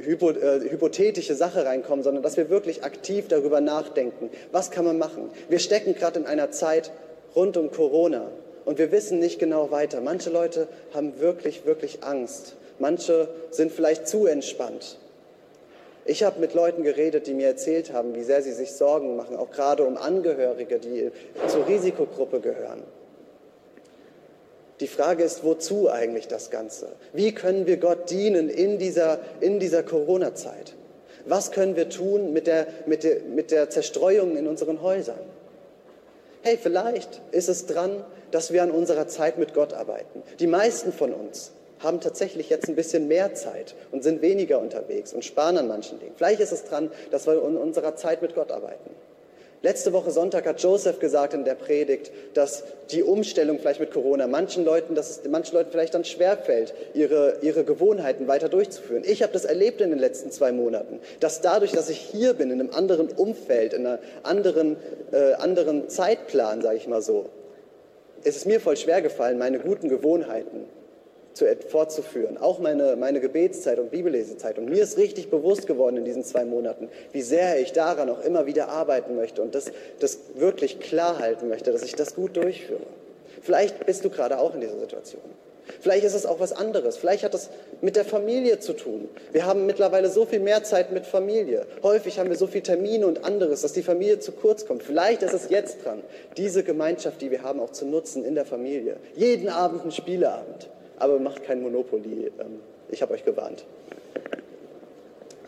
hypo, 0.04 0.32
äh, 0.32 0.60
hypothetische 0.70 1.36
Sache 1.36 1.66
reinkommen, 1.66 2.04
sondern 2.04 2.24
dass 2.24 2.38
wir 2.38 2.50
wirklich 2.50 2.84
aktiv 2.84 3.28
darüber 3.28 3.62
nachdenken. 3.62 4.30
Was 4.52 4.72
kann 4.72 4.86
man 4.86 4.98
machen? 4.98 5.30
Wir 5.50 5.60
stecken 5.60 5.96
gerade 5.96 6.20
in 6.20 6.26
einer 6.26 6.52
Zeit 6.52 6.92
rund 7.36 7.58
um 7.58 7.72
Corona 7.72 8.30
und 8.66 8.78
wir 8.78 8.92
wissen 8.92 9.20
nicht 9.20 9.40
genau 9.40 9.72
weiter. 9.72 10.02
Manche 10.02 10.30
Leute 10.30 10.68
haben 10.94 11.20
wirklich, 11.20 11.66
wirklich 11.66 12.04
Angst. 12.04 12.56
Manche 12.80 13.30
sind 13.52 13.72
vielleicht 13.72 14.08
zu 14.08 14.26
entspannt. 14.26 14.98
Ich 16.08 16.24
habe 16.24 16.40
mit 16.40 16.54
Leuten 16.54 16.84
geredet, 16.84 17.26
die 17.26 17.34
mir 17.34 17.48
erzählt 17.48 17.92
haben, 17.92 18.14
wie 18.14 18.24
sehr 18.24 18.44
sie 18.44 18.52
sich 18.52 18.74
Sorgen 18.74 19.16
machen, 19.16 19.36
auch 19.36 19.50
gerade 19.50 19.84
um 19.84 19.98
Angehörige, 19.98 20.78
die 20.78 21.12
zur 21.48 21.68
Risikogruppe 21.68 22.42
gehören. 22.42 22.84
Die 24.80 24.88
Frage 24.88 25.24
ist, 25.24 25.44
wozu 25.44 25.90
eigentlich 25.90 26.28
das 26.28 26.50
Ganze? 26.50 26.88
Wie 27.14 27.34
können 27.34 27.66
wir 27.66 27.78
Gott 27.78 28.10
dienen 28.10 28.50
in 28.50 28.78
dieser, 28.78 29.20
in 29.40 29.60
dieser 29.60 29.84
Corona-Zeit? 29.84 30.74
Was 31.26 31.52
können 31.52 31.76
wir 31.76 31.90
tun 31.90 32.34
mit 32.34 32.46
der, 32.46 32.68
mit, 32.86 33.04
der, 33.04 33.22
mit 33.22 33.52
der 33.52 33.70
Zerstreuung 33.70 34.36
in 34.36 34.48
unseren 34.48 34.82
Häusern? 34.82 35.20
Hey, 36.42 36.60
vielleicht 36.62 37.22
ist 37.32 37.50
es 37.50 37.66
dran, 37.66 38.04
dass 38.32 38.52
wir 38.52 38.62
an 38.64 38.70
unserer 38.70 39.08
Zeit 39.08 39.38
mit 39.38 39.54
Gott 39.54 39.74
arbeiten. 39.74 40.22
Die 40.40 40.48
meisten 40.48 40.92
von 40.92 41.14
uns 41.14 41.52
haben 41.80 42.02
tatsächlich 42.02 42.50
jetzt 42.50 42.68
ein 42.68 42.76
bisschen 42.76 43.08
mehr 43.08 43.34
Zeit 43.34 43.76
und 43.92 44.04
sind 44.04 44.22
weniger 44.22 44.60
unterwegs 44.60 45.14
und 45.14 45.26
sparen 45.26 45.58
an 45.58 45.68
manchen 45.68 46.00
Dingen. 46.00 46.14
Vielleicht 46.16 46.42
ist 46.42 46.52
es 46.52 46.66
dran, 46.66 46.92
dass 47.12 47.28
wir 47.28 47.34
in 47.34 47.58
unserer 47.58 47.96
Zeit 47.96 48.22
mit 48.22 48.36
Gott 48.36 48.52
arbeiten. 48.52 48.92
Letzte 49.62 49.94
Woche 49.94 50.12
Sonntag 50.12 50.46
hat 50.46 50.62
Joseph 50.62 51.00
gesagt 51.00 51.34
in 51.34 51.44
der 51.44 51.56
Predigt, 51.56 52.12
dass 52.34 52.64
die 52.92 53.02
Umstellung 53.02 53.58
vielleicht 53.60 53.80
mit 53.80 53.92
Corona 53.92 54.28
manchen 54.28 54.64
Leuten, 54.64 54.94
dass 54.96 55.10
es 55.10 55.30
manchen 55.30 55.56
Leuten 55.56 55.72
vielleicht 55.72 55.96
dann 55.96 56.06
schwerfällt, 56.06 56.74
ihre, 56.94 57.38
ihre 57.42 57.64
Gewohnheiten 57.64 58.28
weiter 58.28 58.50
durchzuführen. 58.50 59.04
Ich 59.06 59.24
habe 59.24 59.34
das 59.34 59.46
erlebt 59.46 59.82
in 59.82 59.90
den 59.90 60.00
letzten 60.00 60.32
zwei 60.32 60.52
Monaten, 60.52 61.00
dass 61.20 61.42
dadurch, 61.42 61.72
dass 61.72 61.90
ich 61.90 61.98
hier 61.98 62.34
bin, 62.34 62.52
in 62.52 62.60
einem 62.60 62.72
anderen 62.72 63.10
Umfeld, 63.10 63.74
in 63.74 63.88
einem 63.88 64.00
anderen, 64.24 64.78
äh, 65.12 65.34
anderen 65.34 65.90
Zeitplan, 65.90 66.62
sage 66.62 66.78
ich 66.78 66.88
mal 66.88 67.02
so, 67.02 67.30
ist 68.24 68.38
es 68.38 68.46
mir 68.46 68.60
voll 68.60 68.78
schwer 68.78 69.02
gefallen, 69.02 69.38
meine 69.38 69.60
guten 69.60 69.90
Gewohnheiten 69.90 70.66
zu, 71.36 71.46
fortzuführen. 71.68 72.38
Auch 72.38 72.60
meine, 72.60 72.96
meine 72.96 73.20
Gebetszeit 73.20 73.78
und 73.78 73.92
Bibellesezeit. 73.92 74.58
Und 74.58 74.70
mir 74.70 74.82
ist 74.82 74.98
richtig 74.98 75.30
bewusst 75.30 75.68
geworden 75.68 75.98
in 75.98 76.06
diesen 76.06 76.24
zwei 76.24 76.46
Monaten, 76.46 76.90
wie 77.12 77.22
sehr 77.22 77.60
ich 77.60 77.74
daran 77.74 78.10
auch 78.10 78.24
immer 78.24 78.46
wieder 78.46 78.70
arbeiten 78.70 79.16
möchte 79.16 79.42
und 79.42 79.54
das, 79.54 79.72
das 80.00 80.20
wirklich 80.36 80.80
klar 80.80 81.20
halten 81.20 81.50
möchte, 81.50 81.72
dass 81.72 81.84
ich 81.84 81.96
das 81.96 82.16
gut 82.16 82.38
durchführe. 82.38 82.82
Vielleicht 83.42 83.86
bist 83.86 84.04
du 84.04 84.10
gerade 84.10 84.40
auch 84.40 84.56
in 84.56 84.62
dieser 84.62 84.80
Situation. 84.80 85.22
Vielleicht 85.82 86.06
ist 86.06 86.14
es 86.14 86.26
auch 86.26 86.40
was 86.40 86.54
anderes. 86.54 86.96
Vielleicht 86.98 87.24
hat 87.24 87.34
es 87.34 87.50
mit 87.82 87.96
der 87.96 88.06
Familie 88.06 88.60
zu 88.60 88.74
tun. 88.74 89.10
Wir 89.32 89.46
haben 89.46 89.66
mittlerweile 89.66 90.10
so 90.10 90.26
viel 90.26 90.40
mehr 90.40 90.64
Zeit 90.64 90.92
mit 90.92 91.06
Familie. 91.06 91.66
Häufig 91.84 92.20
haben 92.20 92.30
wir 92.30 92.38
so 92.38 92.48
viele 92.48 92.64
Termine 92.64 93.08
und 93.08 93.26
anderes, 93.26 93.62
dass 93.62 93.74
die 93.74 93.82
Familie 93.82 94.20
zu 94.20 94.32
kurz 94.32 94.66
kommt. 94.66 94.84
Vielleicht 94.84 95.24
ist 95.24 95.34
es 95.34 95.50
jetzt 95.50 95.84
dran, 95.84 96.02
diese 96.38 96.64
Gemeinschaft, 96.64 97.22
die 97.22 97.32
wir 97.32 97.42
haben, 97.42 97.60
auch 97.60 97.72
zu 97.72 97.86
nutzen 97.86 98.24
in 98.24 98.36
der 98.36 98.46
Familie. 98.46 98.98
Jeden 99.16 99.50
Abend 99.50 99.86
ein 99.86 99.92
Spieleabend 99.92 100.70
aber 101.00 101.20
macht 101.20 101.44
kein 101.44 101.62
Monopoly. 101.62 102.32
Ähm, 102.40 102.60
ich 102.90 103.02
habe 103.02 103.14
euch 103.14 103.26
gewarnt. 103.26 103.66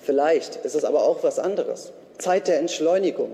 Vielleicht 0.01 0.57
ist 0.57 0.75
es 0.75 0.85
aber 0.85 1.03
auch 1.03 1.23
was 1.23 1.39
anderes. 1.39 1.91
Zeit 2.17 2.47
der 2.47 2.59
Entschleunigung. 2.59 3.31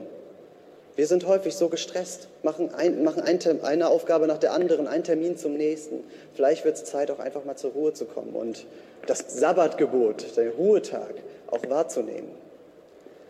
Wir 0.95 1.07
sind 1.07 1.25
häufig 1.25 1.55
so 1.55 1.69
gestresst, 1.69 2.27
machen, 2.43 2.73
ein, 2.75 3.03
machen 3.03 3.23
ein, 3.23 3.39
eine 3.63 3.87
Aufgabe 3.87 4.27
nach 4.27 4.37
der 4.37 4.53
anderen, 4.53 4.87
einen 4.87 5.03
Termin 5.03 5.37
zum 5.37 5.53
nächsten. 5.53 6.03
Vielleicht 6.35 6.65
wird 6.65 6.75
es 6.75 6.83
Zeit, 6.83 7.09
auch 7.09 7.19
einfach 7.19 7.45
mal 7.45 7.55
zur 7.55 7.71
Ruhe 7.71 7.93
zu 7.93 8.05
kommen 8.05 8.35
und 8.35 8.65
das 9.07 9.25
Sabbatgebot, 9.39 10.37
den 10.37 10.49
Ruhetag, 10.49 11.15
auch 11.47 11.67
wahrzunehmen. 11.67 12.29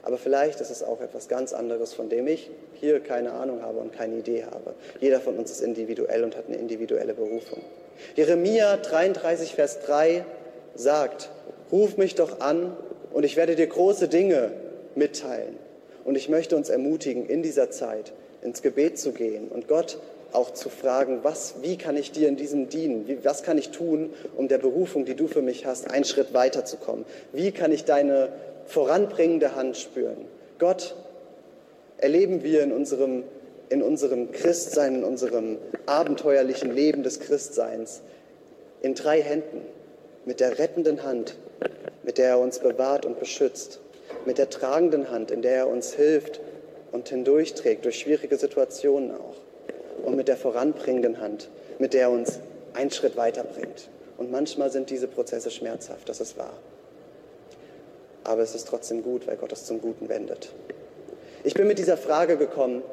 Aber 0.03 0.17
vielleicht 0.17 0.59
ist 0.59 0.69
es 0.69 0.83
auch 0.83 0.99
etwas 0.99 1.29
ganz 1.29 1.53
anderes, 1.53 1.93
von 1.93 2.09
dem 2.09 2.27
ich 2.27 2.51
hier 2.73 2.99
keine 2.99 3.31
Ahnung 3.31 3.61
habe 3.61 3.79
und 3.79 3.93
keine 3.93 4.17
Idee 4.17 4.43
habe. 4.43 4.73
Jeder 4.99 5.21
von 5.21 5.37
uns 5.37 5.49
ist 5.49 5.61
individuell 5.61 6.25
und 6.25 6.35
hat 6.35 6.47
eine 6.47 6.57
individuelle 6.57 7.13
Berufung. 7.13 7.61
Jeremia 8.15 8.77
33, 8.77 9.55
Vers 9.55 9.79
3 9.81 10.25
sagt, 10.75 11.29
ruf 11.71 11.97
mich 11.97 12.15
doch 12.15 12.39
an 12.39 12.75
und 13.11 13.23
ich 13.23 13.35
werde 13.35 13.55
dir 13.55 13.67
große 13.67 14.07
Dinge 14.07 14.51
mitteilen. 14.95 15.57
Und 16.03 16.15
ich 16.15 16.29
möchte 16.29 16.55
uns 16.55 16.69
ermutigen, 16.69 17.27
in 17.27 17.43
dieser 17.43 17.71
Zeit 17.71 18.13
ins 18.41 18.61
Gebet 18.61 18.99
zu 18.99 19.13
gehen 19.13 19.47
und 19.47 19.67
Gott 19.67 19.99
auch 20.33 20.51
zu 20.51 20.69
fragen, 20.69 21.19
was, 21.23 21.55
wie 21.61 21.77
kann 21.77 21.95
ich 21.95 22.11
dir 22.11 22.27
in 22.27 22.35
diesem 22.35 22.67
dienen? 22.67 23.07
Wie, 23.07 23.23
was 23.23 23.43
kann 23.43 23.57
ich 23.57 23.69
tun, 23.69 24.11
um 24.35 24.47
der 24.47 24.57
Berufung, 24.57 25.05
die 25.05 25.15
du 25.15 25.27
für 25.27 25.41
mich 25.41 25.65
hast, 25.65 25.89
einen 25.89 26.05
Schritt 26.05 26.33
weiterzukommen? 26.33 27.05
Wie 27.31 27.51
kann 27.51 27.71
ich 27.71 27.85
deine 27.85 28.29
voranbringende 28.65 29.55
Hand 29.55 29.77
spüren? 29.77 30.25
Gott, 30.59 30.95
erleben 31.97 32.43
wir 32.43 32.63
in 32.63 32.71
unserem 32.71 33.23
in 33.73 33.81
unserem 33.81 34.31
Christsein, 34.31 34.97
in 34.97 35.03
unserem 35.03 35.57
abenteuerlichen 35.87 36.71
Leben 36.71 37.01
des 37.01 37.19
Christseins 37.19 38.01
in 38.83 38.93
drei 38.93 39.19
Händen. 39.19 39.61
Mit 40.25 40.39
der 40.39 40.59
rettenden 40.59 41.01
Hand, 41.01 41.35
mit 42.03 42.19
der 42.19 42.29
er 42.29 42.39
uns 42.39 42.59
bewahrt 42.59 43.03
und 43.03 43.19
beschützt. 43.19 43.79
Mit 44.27 44.37
der 44.37 44.51
tragenden 44.51 45.09
Hand, 45.09 45.31
in 45.31 45.41
der 45.41 45.55
er 45.55 45.67
uns 45.67 45.91
hilft 45.91 46.39
und 46.91 47.09
hindurchträgt 47.09 47.83
durch 47.83 47.97
schwierige 47.97 48.37
Situationen 48.37 49.09
auch. 49.09 49.37
Und 50.05 50.15
mit 50.15 50.27
der 50.27 50.37
voranbringenden 50.37 51.19
Hand, 51.19 51.49
mit 51.79 51.95
der 51.95 52.01
er 52.03 52.11
uns 52.11 52.41
einen 52.75 52.91
Schritt 52.91 53.17
weiterbringt. 53.17 53.89
Und 54.17 54.31
manchmal 54.31 54.69
sind 54.69 54.91
diese 54.91 55.07
Prozesse 55.07 55.49
schmerzhaft, 55.49 56.07
das 56.07 56.21
ist 56.21 56.37
wahr. 56.37 56.53
Aber 58.23 58.43
es 58.43 58.53
ist 58.53 58.67
trotzdem 58.67 59.01
gut, 59.01 59.25
weil 59.25 59.37
Gott 59.37 59.51
es 59.51 59.65
zum 59.65 59.81
Guten 59.81 60.09
wendet. 60.09 60.53
Ich 61.43 61.55
bin 61.55 61.67
mit 61.67 61.79
dieser 61.79 61.97
Frage 61.97 62.37
gekommen, 62.37 62.83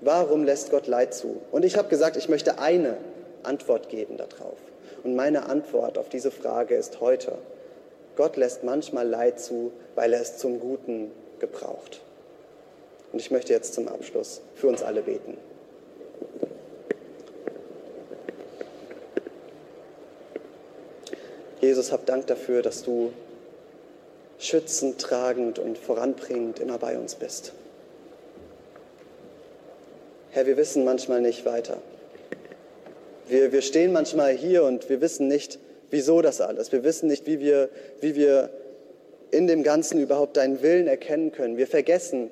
Warum 0.00 0.44
lässt 0.44 0.70
Gott 0.70 0.86
Leid 0.86 1.12
zu? 1.12 1.40
Und 1.50 1.64
ich 1.64 1.76
habe 1.76 1.88
gesagt, 1.88 2.16
ich 2.16 2.28
möchte 2.28 2.58
eine 2.58 2.96
Antwort 3.42 3.88
geben 3.88 4.16
darauf. 4.16 4.58
Und 5.02 5.16
meine 5.16 5.46
Antwort 5.46 5.98
auf 5.98 6.08
diese 6.08 6.30
Frage 6.30 6.74
ist 6.74 7.00
heute, 7.00 7.38
Gott 8.16 8.36
lässt 8.36 8.64
manchmal 8.64 9.08
Leid 9.08 9.40
zu, 9.40 9.72
weil 9.94 10.12
er 10.12 10.20
es 10.20 10.38
zum 10.38 10.60
Guten 10.60 11.10
gebraucht. 11.38 12.00
Und 13.12 13.20
ich 13.20 13.30
möchte 13.30 13.52
jetzt 13.52 13.74
zum 13.74 13.88
Abschluss 13.88 14.40
für 14.54 14.68
uns 14.68 14.82
alle 14.82 15.02
beten. 15.02 15.36
Jesus, 21.60 21.90
hab 21.90 22.06
Dank 22.06 22.26
dafür, 22.28 22.62
dass 22.62 22.82
du 22.82 23.12
schützend, 24.38 25.00
tragend 25.00 25.58
und 25.58 25.76
voranbringend 25.76 26.60
immer 26.60 26.78
bei 26.78 26.96
uns 26.98 27.16
bist. 27.16 27.52
Herr, 30.38 30.46
wir 30.46 30.56
wissen 30.56 30.84
manchmal 30.84 31.20
nicht 31.20 31.44
weiter. 31.46 31.78
Wir, 33.26 33.50
wir 33.50 33.60
stehen 33.60 33.92
manchmal 33.92 34.34
hier 34.34 34.62
und 34.62 34.88
wir 34.88 35.00
wissen 35.00 35.26
nicht, 35.26 35.58
wieso 35.90 36.22
das 36.22 36.40
alles. 36.40 36.70
Wir 36.70 36.84
wissen 36.84 37.08
nicht, 37.08 37.26
wie 37.26 37.40
wir, 37.40 37.70
wie 38.00 38.14
wir 38.14 38.48
in 39.32 39.48
dem 39.48 39.64
Ganzen 39.64 40.00
überhaupt 40.00 40.36
deinen 40.36 40.62
Willen 40.62 40.86
erkennen 40.86 41.32
können. 41.32 41.56
Wir 41.56 41.66
vergessen, 41.66 42.30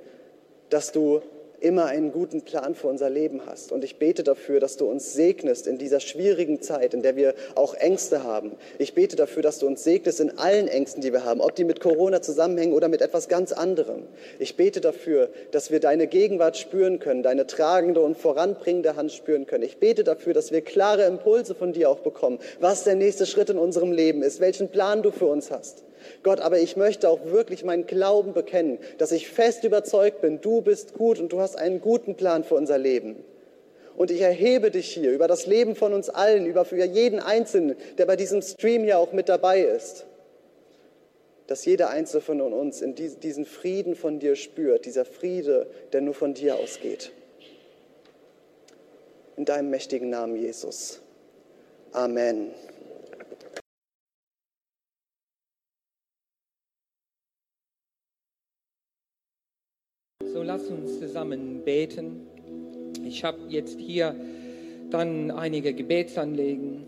dass 0.70 0.92
du 0.92 1.20
immer 1.60 1.86
einen 1.86 2.12
guten 2.12 2.42
Plan 2.42 2.74
für 2.74 2.88
unser 2.88 3.10
Leben 3.10 3.42
hast. 3.46 3.72
Und 3.72 3.84
ich 3.84 3.98
bete 3.98 4.22
dafür, 4.22 4.60
dass 4.60 4.76
du 4.76 4.86
uns 4.86 5.12
segnest 5.12 5.66
in 5.66 5.78
dieser 5.78 6.00
schwierigen 6.00 6.60
Zeit, 6.60 6.94
in 6.94 7.02
der 7.02 7.16
wir 7.16 7.34
auch 7.54 7.74
Ängste 7.74 8.22
haben. 8.22 8.52
Ich 8.78 8.94
bete 8.94 9.16
dafür, 9.16 9.42
dass 9.42 9.58
du 9.58 9.66
uns 9.66 9.84
segnest 9.84 10.20
in 10.20 10.38
allen 10.38 10.68
Ängsten, 10.68 11.02
die 11.02 11.12
wir 11.12 11.24
haben, 11.24 11.40
ob 11.40 11.54
die 11.54 11.64
mit 11.64 11.80
Corona 11.80 12.22
zusammenhängen 12.22 12.74
oder 12.74 12.88
mit 12.88 13.02
etwas 13.02 13.28
ganz 13.28 13.52
anderem. 13.52 14.02
Ich 14.38 14.56
bete 14.56 14.80
dafür, 14.80 15.30
dass 15.50 15.70
wir 15.70 15.80
deine 15.80 16.06
Gegenwart 16.06 16.56
spüren 16.56 16.98
können, 16.98 17.22
deine 17.22 17.46
tragende 17.46 18.00
und 18.00 18.16
voranbringende 18.16 18.96
Hand 18.96 19.12
spüren 19.12 19.46
können. 19.46 19.64
Ich 19.64 19.78
bete 19.78 20.04
dafür, 20.04 20.34
dass 20.34 20.52
wir 20.52 20.60
klare 20.60 21.04
Impulse 21.04 21.54
von 21.54 21.72
dir 21.72 21.90
auch 21.90 22.00
bekommen, 22.00 22.38
was 22.60 22.84
der 22.84 22.94
nächste 22.94 23.26
Schritt 23.26 23.50
in 23.50 23.58
unserem 23.58 23.92
Leben 23.92 24.22
ist, 24.22 24.40
welchen 24.40 24.68
Plan 24.68 25.02
du 25.02 25.10
für 25.10 25.26
uns 25.26 25.50
hast. 25.50 25.84
Gott, 26.22 26.40
aber 26.40 26.58
ich 26.58 26.76
möchte 26.76 27.08
auch 27.08 27.24
wirklich 27.26 27.64
meinen 27.64 27.86
Glauben 27.86 28.32
bekennen, 28.32 28.78
dass 28.98 29.12
ich 29.12 29.28
fest 29.28 29.64
überzeugt 29.64 30.20
bin, 30.20 30.40
du 30.40 30.60
bist 30.60 30.94
gut 30.94 31.18
und 31.18 31.32
du 31.32 31.40
hast 31.40 31.56
einen 31.56 31.80
guten 31.80 32.14
Plan 32.16 32.44
für 32.44 32.54
unser 32.54 32.78
Leben. 32.78 33.16
Und 33.96 34.10
ich 34.10 34.20
erhebe 34.20 34.70
dich 34.70 34.92
hier 34.92 35.12
über 35.12 35.26
das 35.26 35.46
Leben 35.46 35.74
von 35.74 35.94
uns 35.94 36.10
allen, 36.10 36.46
über 36.46 36.64
für 36.64 36.84
jeden 36.84 37.18
Einzelnen, 37.18 37.76
der 37.96 38.06
bei 38.06 38.16
diesem 38.16 38.42
Stream 38.42 38.84
hier 38.84 38.98
auch 38.98 39.12
mit 39.12 39.28
dabei 39.28 39.62
ist. 39.62 40.06
dass 41.46 41.64
jeder 41.64 41.90
einzelne 41.90 42.20
von 42.20 42.40
uns 42.40 42.82
in 42.82 42.94
diesen 42.94 43.44
Frieden 43.44 43.94
von 43.94 44.18
dir 44.18 44.36
spürt, 44.36 44.84
dieser 44.84 45.04
Friede, 45.04 45.68
der 45.92 46.00
nur 46.00 46.14
von 46.14 46.34
dir 46.34 46.56
ausgeht. 46.56 47.12
In 49.36 49.44
deinem 49.44 49.70
mächtigen 49.70 50.10
Namen, 50.10 50.36
Jesus. 50.36 51.00
Amen. 51.92 52.50
So 60.36 60.42
lass 60.42 60.66
uns 60.66 60.98
zusammen 60.98 61.62
beten. 61.64 62.26
Ich 63.06 63.24
habe 63.24 63.38
jetzt 63.48 63.80
hier 63.80 64.14
dann 64.90 65.30
einige 65.30 65.72
Gebetsanliegen. 65.72 66.84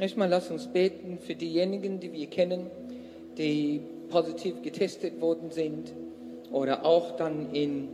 Erstmal 0.00 0.30
lass 0.30 0.50
uns 0.50 0.68
beten 0.68 1.18
für 1.18 1.34
diejenigen, 1.34 2.00
die 2.00 2.14
wir 2.14 2.28
kennen, 2.28 2.70
die 3.36 3.82
positiv 4.08 4.62
getestet 4.62 5.20
worden 5.20 5.50
sind 5.50 5.92
oder 6.50 6.86
auch 6.86 7.14
dann 7.16 7.52
in, 7.52 7.88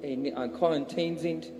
in, 0.00 0.24
in 0.24 0.34
Quarantäne 0.54 1.18
sind. 1.18 1.52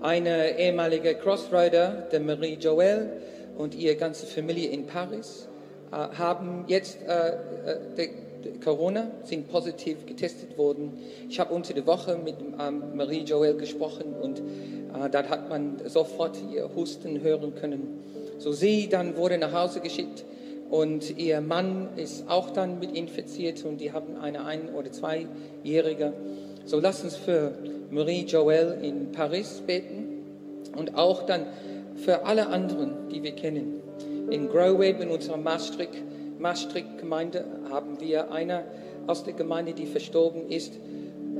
Eine 0.00 0.58
ehemalige 0.58 1.14
Crossrider, 1.16 2.08
der 2.10 2.20
Marie 2.20 2.54
Joel 2.54 3.10
und 3.58 3.74
ihre 3.74 3.96
ganze 3.96 4.24
Familie 4.24 4.70
in 4.70 4.86
Paris, 4.86 5.48
äh, 5.92 5.96
haben 5.96 6.64
jetzt 6.66 6.96
äh, 7.06 7.32
äh 8.02 8.08
Corona, 8.62 9.10
sind 9.24 9.50
positiv 9.50 10.06
getestet 10.06 10.56
worden. 10.58 10.92
Ich 11.28 11.38
habe 11.40 11.54
unter 11.54 11.74
der 11.74 11.86
Woche 11.86 12.18
mit 12.22 12.36
ähm, 12.60 12.82
Marie 12.94 13.22
Joel 13.22 13.56
gesprochen 13.56 14.14
und 14.20 14.38
äh, 14.40 15.10
dann 15.10 15.28
hat 15.28 15.48
man 15.48 15.76
sofort 15.86 16.38
ihr 16.52 16.68
Husten 16.74 17.20
hören 17.20 17.54
können. 17.54 18.00
So 18.38 18.52
sie 18.52 18.88
dann 18.88 19.16
wurde 19.16 19.38
nach 19.38 19.52
Hause 19.52 19.80
geschickt 19.80 20.24
und 20.70 21.18
ihr 21.18 21.40
Mann 21.40 21.88
ist 21.96 22.28
auch 22.28 22.50
dann 22.50 22.78
mit 22.80 22.96
infiziert 22.96 23.64
und 23.64 23.80
die 23.80 23.92
haben 23.92 24.16
eine 24.20 24.44
ein- 24.44 24.74
oder 24.74 24.90
zweijährige. 24.90 26.12
So 26.64 26.80
lass 26.80 27.04
uns 27.04 27.16
für 27.16 27.52
Marie 27.90 28.24
Joel 28.24 28.78
in 28.82 29.12
Paris 29.12 29.62
beten 29.66 30.24
und 30.76 30.96
auch 30.96 31.26
dann 31.26 31.46
für 31.96 32.24
alle 32.24 32.48
anderen, 32.48 33.08
die 33.08 33.22
wir 33.22 33.32
kennen. 33.32 33.82
In 34.30 34.48
Growweb, 34.48 35.00
in 35.00 35.10
unserer 35.10 35.36
Maastricht, 35.36 36.02
Maastricht-Gemeinde, 36.38 37.44
haben 37.70 38.00
wir 38.00 38.30
eine 38.32 38.64
aus 39.06 39.24
der 39.24 39.34
Gemeinde, 39.34 39.72
die 39.72 39.86
verstorben 39.86 40.48
ist. 40.48 40.74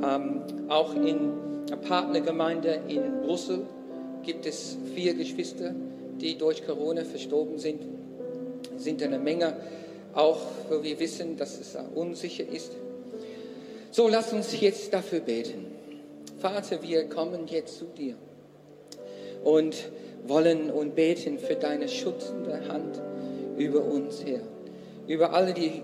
Ähm, 0.02 0.42
auch 0.68 0.94
in 0.94 1.32
einer 1.66 1.76
Partnergemeinde 1.76 2.80
in 2.88 3.22
Brüssel 3.22 3.66
gibt 4.22 4.46
es 4.46 4.76
vier 4.94 5.14
Geschwister, 5.14 5.74
die 6.20 6.36
durch 6.36 6.66
Corona 6.66 7.04
verstorben 7.04 7.58
sind. 7.58 7.82
Es 8.76 8.84
sind 8.84 9.02
eine 9.02 9.18
Menge, 9.18 9.56
auch 10.14 10.40
wo 10.68 10.82
wir 10.82 10.98
wissen, 10.98 11.36
dass 11.36 11.58
es 11.58 11.76
unsicher 11.94 12.46
ist. 12.46 12.72
So, 13.90 14.08
lass 14.08 14.32
uns 14.32 14.60
jetzt 14.60 14.92
dafür 14.92 15.20
beten. 15.20 15.66
Vater, 16.38 16.82
wir 16.82 17.08
kommen 17.08 17.46
jetzt 17.46 17.78
zu 17.78 17.84
dir 17.86 18.16
und 19.44 19.90
wollen 20.26 20.70
und 20.70 20.94
beten 20.94 21.38
für 21.38 21.54
deine 21.54 21.88
schützende 21.88 22.66
Hand 22.68 23.00
über 23.56 23.84
uns, 23.84 24.24
Herr. 24.24 24.40
Über 25.06 25.32
alle 25.32 25.52
die, 25.52 25.82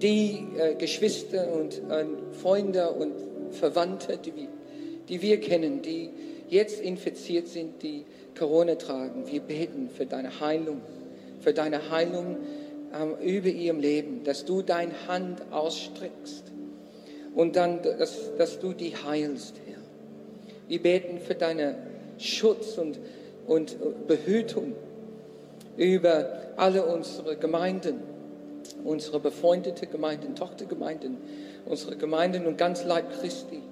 die 0.00 0.46
äh, 0.58 0.74
Geschwister 0.74 1.52
und 1.52 1.78
äh, 1.90 2.04
Freunde 2.32 2.90
und 2.90 3.12
Verwandte, 3.52 4.18
die 4.18 4.34
wir, 4.34 4.48
die 5.08 5.22
wir 5.22 5.40
kennen, 5.40 5.82
die 5.82 6.10
jetzt 6.48 6.80
infiziert 6.80 7.48
sind, 7.48 7.82
die 7.82 8.04
Corona 8.38 8.74
tragen. 8.74 9.24
Wir 9.26 9.40
beten 9.40 9.88
für 9.88 10.06
deine 10.06 10.40
Heilung, 10.40 10.80
für 11.40 11.52
deine 11.52 11.90
Heilung 11.90 12.36
ähm, 12.94 13.14
über 13.22 13.48
ihrem 13.48 13.80
Leben, 13.80 14.24
dass 14.24 14.44
du 14.44 14.62
deine 14.62 15.08
Hand 15.08 15.40
ausstreckst 15.50 16.44
und 17.34 17.56
dann, 17.56 17.82
dass, 17.82 18.36
dass 18.36 18.58
du 18.58 18.72
die 18.72 18.94
heilst, 18.96 19.54
Herr. 19.66 19.78
Wir 20.68 20.82
beten 20.82 21.18
für 21.18 21.34
deinen 21.34 21.74
Schutz 22.18 22.76
und 22.76 22.98
und 23.48 24.06
Behütung 24.06 24.74
über 25.76 26.26
alle 26.56 26.84
unsere 26.84 27.36
Gemeinden, 27.36 28.00
unsere 28.88 29.20
befreundete 29.20 29.86
Gemeinden, 29.86 30.34
Tochtergemeinden, 30.34 31.18
unsere 31.66 31.96
Gemeinden 31.96 32.46
und 32.46 32.58
ganz 32.58 32.84
Leib 32.84 33.20
Christi. 33.20 33.62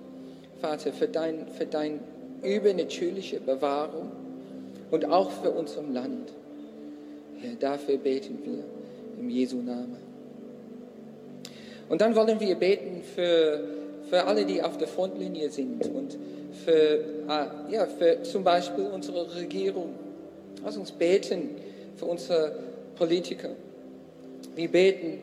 Vater, 0.61 0.93
für 0.93 1.09
dein, 1.09 1.49
für 1.49 1.67
dein 1.67 2.01
übernatürliche 2.43 3.41
Bewahrung 3.41 4.11
und 4.91 5.05
auch 5.07 5.31
für 5.31 5.51
unser 5.51 5.83
Land. 5.83 6.33
Herr, 7.41 7.55
dafür 7.59 7.99
beten 7.99 8.39
wir 8.45 8.65
im 9.19 9.31
Jesu 9.31 9.57
Namen. 9.57 9.99
Und 11.89 12.01
dann 12.01 12.15
wollen 12.17 12.41
wir 12.41 12.55
beten 12.57 13.03
für, 13.03 13.61
für 14.09 14.25
alle, 14.25 14.45
die 14.45 14.63
auf 14.63 14.77
der 14.79 14.89
Frontlinie 14.89 15.51
sind 15.51 15.87
und 15.87 16.17
für, 16.65 16.71
äh, 17.29 17.73
ja, 17.73 17.87
für 17.87 18.23
zum 18.23 18.43
Beispiel 18.43 18.87
unsere 18.87 19.35
Regierung. 19.37 19.95
Lass 20.65 20.77
uns 20.77 20.91
beten 20.91 21.51
für 21.97 22.07
unsere 22.07 22.57
Politiker. 22.97 23.51
Wir 24.57 24.69
beten, 24.69 25.21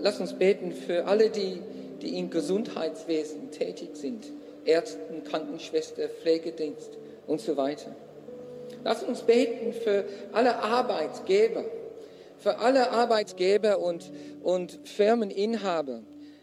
lass 0.00 0.18
uns 0.18 0.32
beten 0.32 0.72
für 0.72 1.04
alle, 1.04 1.30
die, 1.30 1.60
die 2.02 2.18
im 2.18 2.28
Gesundheitswesen 2.28 3.52
tätig 3.52 3.90
sind. 3.94 4.26
Ärzten, 4.64 5.22
Krankenschwester, 5.22 6.08
Pflegedienst 6.08 6.90
und 7.28 7.40
so 7.40 7.56
weiter. 7.56 7.94
Lass 8.82 9.04
uns 9.04 9.22
beten 9.22 9.72
für 9.72 10.04
alle 10.32 10.56
Arbeitgeber, 10.56 11.64
für 12.38 12.58
alle 12.58 12.90
Arbeitgeber 12.90 13.78
und, 13.78 14.10
und 14.42 14.80
Firmeninhaber, 14.82 16.00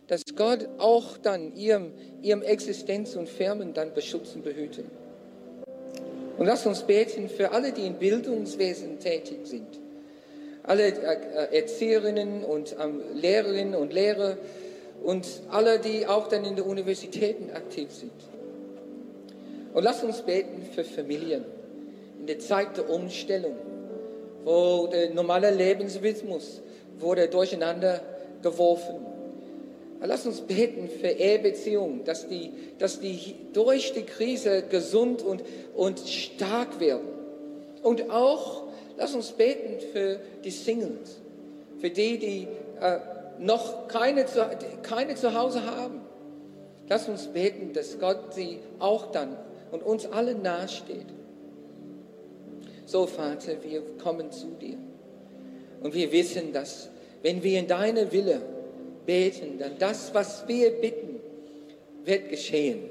dass 0.08 0.24
Gott 0.38 0.70
auch 0.78 1.18
dann 1.18 1.54
ihrem, 1.54 1.92
ihrem 2.22 2.44
Existenz 2.44 3.18
und 3.18 3.28
Firmen 3.28 3.74
dann 3.74 3.94
beschützen, 3.94 4.42
behüten. 4.42 4.86
Und 6.38 6.46
lass 6.46 6.66
uns 6.66 6.84
beten 6.84 7.28
für 7.28 7.52
alle, 7.52 7.74
die 7.74 7.86
im 7.86 7.96
Bildungswesen 7.96 9.00
tätig 9.00 9.40
sind. 9.44 9.81
Alle 10.64 10.88
äh, 10.88 11.56
Erzieherinnen 11.58 12.44
und 12.44 12.76
ähm, 12.82 13.02
Lehrerinnen 13.16 13.76
und 13.76 13.94
Lehrer 13.94 14.38
und 15.04 15.28
alle, 15.50 15.80
die 15.80 16.06
auch 16.06 16.28
dann 16.28 16.46
in 16.46 16.56
den 16.56 16.66
Universitäten 16.66 17.52
aktiv 17.52 17.90
sind. 17.92 18.12
Und 19.74 19.84
lass 19.84 20.04
uns 20.04 20.22
beten 20.22 20.68
für 20.76 20.84
Familien 20.84 21.46
in 22.20 22.28
der 22.28 22.40
Zeit 22.40 22.78
der 22.78 22.90
Umstellung, 22.90 23.56
wo 24.44 24.88
der 24.88 25.12
normale 25.12 25.50
Lebensrhythmus 25.50 26.62
wurde 27.00 27.28
durcheinander 27.28 28.02
geworfen 28.44 29.12
Lass 30.04 30.26
uns 30.26 30.42
beten 30.42 30.90
für 30.90 31.10
Ehebeziehungen, 31.10 32.04
dass 32.06 32.28
die, 32.28 32.52
dass 32.80 33.00
die 33.00 33.36
durch 33.54 33.94
die 33.94 34.02
Krise 34.02 34.64
gesund 34.64 35.22
und, 35.22 35.44
und 35.76 36.00
stark 36.00 36.80
werden. 36.80 37.08
Und 37.84 38.10
auch 38.10 38.61
lass 39.02 39.16
uns 39.16 39.32
beten 39.32 39.80
für 39.92 40.20
die 40.44 40.52
Singles, 40.52 41.20
für 41.80 41.90
die, 41.90 42.20
die 42.20 42.48
äh, 42.80 43.00
noch 43.40 43.88
keine, 43.88 44.26
keine 44.84 45.16
zu 45.16 45.34
Hause 45.34 45.66
haben. 45.66 46.02
Lass 46.88 47.10
uns 47.10 47.26
beten, 47.28 47.74
dass 47.74 48.00
Gott 48.00 48.36
sie 48.36 48.60
auch 48.78 49.12
dann 49.12 49.36
und 49.72 49.82
uns 49.82 50.06
alle 50.06 50.36
nahesteht. 50.36 51.08
So, 52.86 53.08
Vater, 53.08 53.54
wir 53.64 53.82
kommen 54.04 54.32
zu 54.32 54.48
dir. 54.62 54.78
Und 55.82 55.96
wir 55.96 56.12
wissen, 56.12 56.54
dass 56.54 56.90
wenn 57.24 57.42
wir 57.42 57.60
in 57.60 57.68
deine 57.68 58.12
Wille 58.12 58.42
beten, 59.06 59.58
dann 59.58 59.80
das, 59.80 60.14
was 60.14 60.48
wir 60.48 60.70
bitten, 60.70 61.20
wird 62.06 62.30
geschehen. 62.30 62.82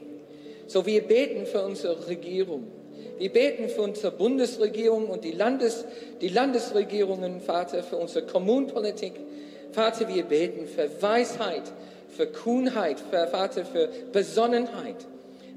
So 0.66 0.86
wir 0.86 1.02
beten 1.02 1.46
für 1.46 1.62
unsere 1.62 2.08
Regierung. 2.08 2.79
Wir 3.18 3.30
beten 3.30 3.68
für 3.68 3.82
unsere 3.82 4.12
Bundesregierung 4.12 5.08
und 5.08 5.24
die, 5.24 5.32
Landes, 5.32 5.84
die 6.20 6.28
Landesregierungen, 6.28 7.40
Vater, 7.40 7.82
für 7.82 7.96
unsere 7.96 8.26
Kommunpolitik. 8.26 9.12
Vater, 9.72 10.08
wir 10.08 10.24
beten 10.24 10.66
für 10.66 10.90
Weisheit, 11.02 11.62
für 12.08 12.26
Kühnheit, 12.26 12.98
für, 12.98 13.26
Vater, 13.28 13.64
für 13.64 13.88
Besonnenheit. 14.12 14.96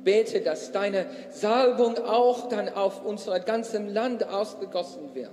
Bete, 0.04 0.42
dass 0.42 0.72
deine 0.72 1.06
Salbung 1.32 1.98
auch 1.98 2.50
dann 2.50 2.70
auf 2.70 3.06
unser 3.06 3.40
ganzem 3.40 3.88
Land 3.88 4.28
ausgegossen 4.28 5.16
wird. 5.16 5.32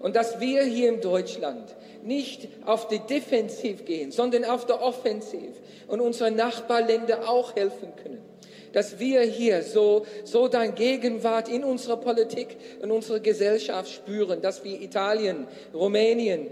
Und 0.00 0.16
dass 0.16 0.40
wir 0.40 0.62
hier 0.62 0.88
in 0.88 1.00
Deutschland 1.02 1.76
nicht 2.02 2.48
auf 2.64 2.88
die 2.88 3.00
Defensiv 3.00 3.84
gehen, 3.84 4.10
sondern 4.10 4.44
auf 4.46 4.64
der 4.64 4.82
Offensiv 4.82 5.50
und 5.88 6.00
unsere 6.00 6.30
Nachbarländer 6.30 7.28
auch 7.28 7.54
helfen 7.54 7.92
können. 8.02 8.29
Dass 8.72 8.98
wir 8.98 9.22
hier 9.22 9.62
so, 9.62 10.06
so 10.24 10.48
dein 10.48 10.74
Gegenwart 10.74 11.48
in 11.48 11.64
unserer 11.64 11.96
Politik, 11.96 12.56
in 12.82 12.90
unserer 12.90 13.20
Gesellschaft 13.20 13.90
spüren, 13.90 14.40
dass 14.40 14.62
wir 14.64 14.80
Italien, 14.80 15.46
Rumänien 15.74 16.46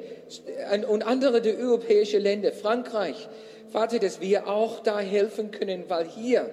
und 0.88 1.06
andere 1.06 1.40
der 1.40 1.58
europäischen 1.58 2.22
Länder, 2.22 2.52
Frankreich, 2.52 3.28
Vater, 3.70 3.98
dass 3.98 4.20
wir 4.20 4.48
auch 4.48 4.80
da 4.80 4.98
helfen 4.98 5.50
können, 5.50 5.84
weil 5.88 6.06
hier 6.06 6.50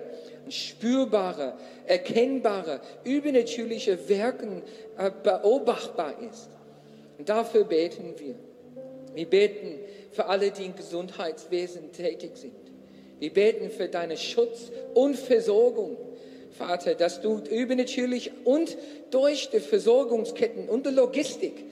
spürbare, 0.49 1.53
erkennbare, 1.87 2.81
übernatürliche 3.03 4.09
Wirken 4.09 4.61
äh, 4.97 5.11
beobachtbar 5.23 6.13
ist. 6.29 6.49
Und 7.17 7.29
dafür 7.29 7.63
beten 7.63 8.13
wir. 8.17 8.35
Wir 9.13 9.29
beten 9.29 9.79
für 10.11 10.25
alle, 10.25 10.51
die 10.51 10.65
im 10.65 10.75
Gesundheitswesen 10.75 11.91
tätig 11.91 12.31
sind. 12.35 12.64
Wir 13.19 13.33
beten 13.33 13.69
für 13.69 13.87
deinen 13.87 14.17
Schutz 14.17 14.71
und 14.93 15.15
Versorgung, 15.15 15.97
Vater, 16.51 16.95
dass 16.95 17.21
du 17.21 17.39
übernatürlich 17.49 18.31
und 18.43 18.77
durch 19.11 19.49
die 19.49 19.59
Versorgungsketten 19.59 20.69
und 20.69 20.85
die 20.85 20.91
Logistik 20.91 21.65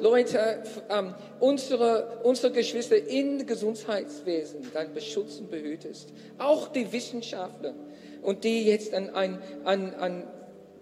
Leute, 0.00 0.62
ähm, 0.90 1.14
unsere, 1.40 2.20
unsere 2.22 2.52
Geschwister 2.52 2.96
im 3.08 3.44
Gesundheitswesen 3.46 4.68
dann 4.72 4.94
beschützen, 4.94 5.48
behütest. 5.50 6.10
Auch 6.38 6.68
die 6.68 6.92
Wissenschaftler 6.92 7.74
und 8.22 8.44
die 8.44 8.64
jetzt 8.64 8.94
an, 8.94 9.10
an, 9.10 9.42
an, 9.64 9.94
an 9.94 10.22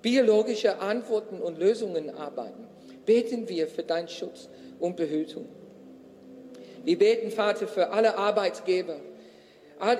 biologische 0.02 0.78
Antworten 0.80 1.40
und 1.40 1.58
Lösungen 1.58 2.10
arbeiten. 2.10 2.66
Beten 3.06 3.48
wir 3.48 3.68
für 3.68 3.82
deinen 3.82 4.08
Schutz 4.08 4.48
und 4.78 4.96
Behütung. 4.96 5.46
Wir 6.84 6.98
beten, 6.98 7.30
Vater, 7.30 7.66
für 7.66 7.90
alle 7.90 8.18
Arbeitsgeber, 8.18 8.96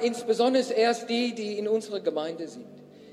insbesondere 0.03 0.73
erst 0.73 1.09
die, 1.11 1.35
die 1.35 1.59
in 1.59 1.69
unserer 1.69 2.01
Gemeinde 2.01 2.49
sind. 2.49 2.67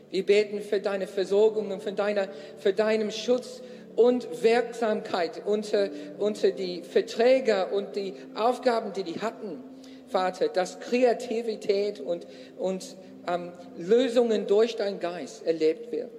Wir 0.10 0.26
beten 0.26 0.62
für 0.62 0.80
deine 0.80 1.08
Versorgung 1.08 1.72
und 1.72 1.82
für, 1.82 1.92
deine, 1.92 2.30
für 2.58 2.72
deinen 2.72 3.12
Schutz 3.12 3.62
und 3.96 4.44
Wirksamkeit 4.44 5.42
unter, 5.46 5.90
unter 6.20 6.52
die 6.52 6.84
Verträge 6.84 7.68
und 7.68 7.96
die 7.96 8.14
Aufgaben, 8.36 8.94
die 8.94 9.04
die 9.04 9.22
hatten, 9.22 9.64
Vater, 10.08 10.48
dass 10.48 10.80
Kreativität 10.80 12.00
und, 12.00 12.28
und 12.58 12.96
ähm, 13.28 13.52
Lösungen 13.78 14.46
durch 14.48 14.76
deinen 14.76 15.00
Geist 15.00 15.46
erlebt 15.46 15.92
werden. 15.92 16.12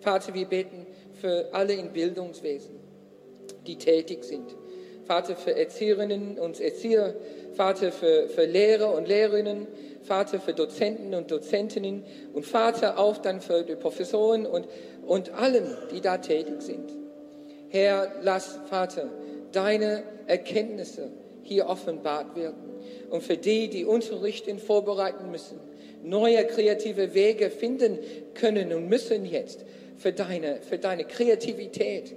Vater, 0.00 0.32
wir 0.32 0.46
beten 0.46 0.86
für 1.20 1.50
alle 1.52 1.74
im 1.74 1.92
Bildungswesen, 1.92 2.74
die 3.66 3.76
tätig 3.76 4.24
sind. 4.24 4.56
Vater, 5.06 5.36
für 5.36 5.56
Erzieherinnen 5.56 6.38
und 6.38 6.60
Erzieher, 6.60 7.14
Vater, 7.54 7.92
für, 7.92 8.28
für 8.28 8.44
Lehrer 8.44 8.94
und 8.94 9.08
Lehrerinnen, 9.08 9.66
Vater, 10.02 10.40
für 10.40 10.52
Dozenten 10.52 11.14
und 11.14 11.30
Dozentinnen 11.30 12.04
und 12.32 12.46
Vater 12.46 12.98
auch 12.98 13.18
dann 13.18 13.40
für 13.40 13.62
die 13.62 13.76
Professoren 13.76 14.46
und, 14.46 14.66
und 15.06 15.32
allen, 15.32 15.76
die 15.92 16.00
da 16.00 16.18
tätig 16.18 16.62
sind. 16.62 16.90
Herr, 17.68 18.12
lass, 18.22 18.58
Vater, 18.68 19.08
deine 19.52 20.02
Erkenntnisse 20.26 21.10
hier 21.42 21.68
offenbart 21.68 22.36
werden. 22.36 22.70
Und 23.10 23.22
für 23.22 23.36
die, 23.36 23.68
die 23.68 23.84
unterrichten, 23.84 24.58
vorbereiten 24.58 25.30
müssen, 25.30 25.58
neue 26.02 26.44
kreative 26.46 27.14
Wege 27.14 27.50
finden 27.50 27.98
können 28.34 28.72
und 28.72 28.88
müssen 28.88 29.24
jetzt 29.24 29.64
für 29.96 30.12
deine, 30.12 30.60
für 30.62 30.78
deine 30.78 31.04
Kreativität 31.04 32.14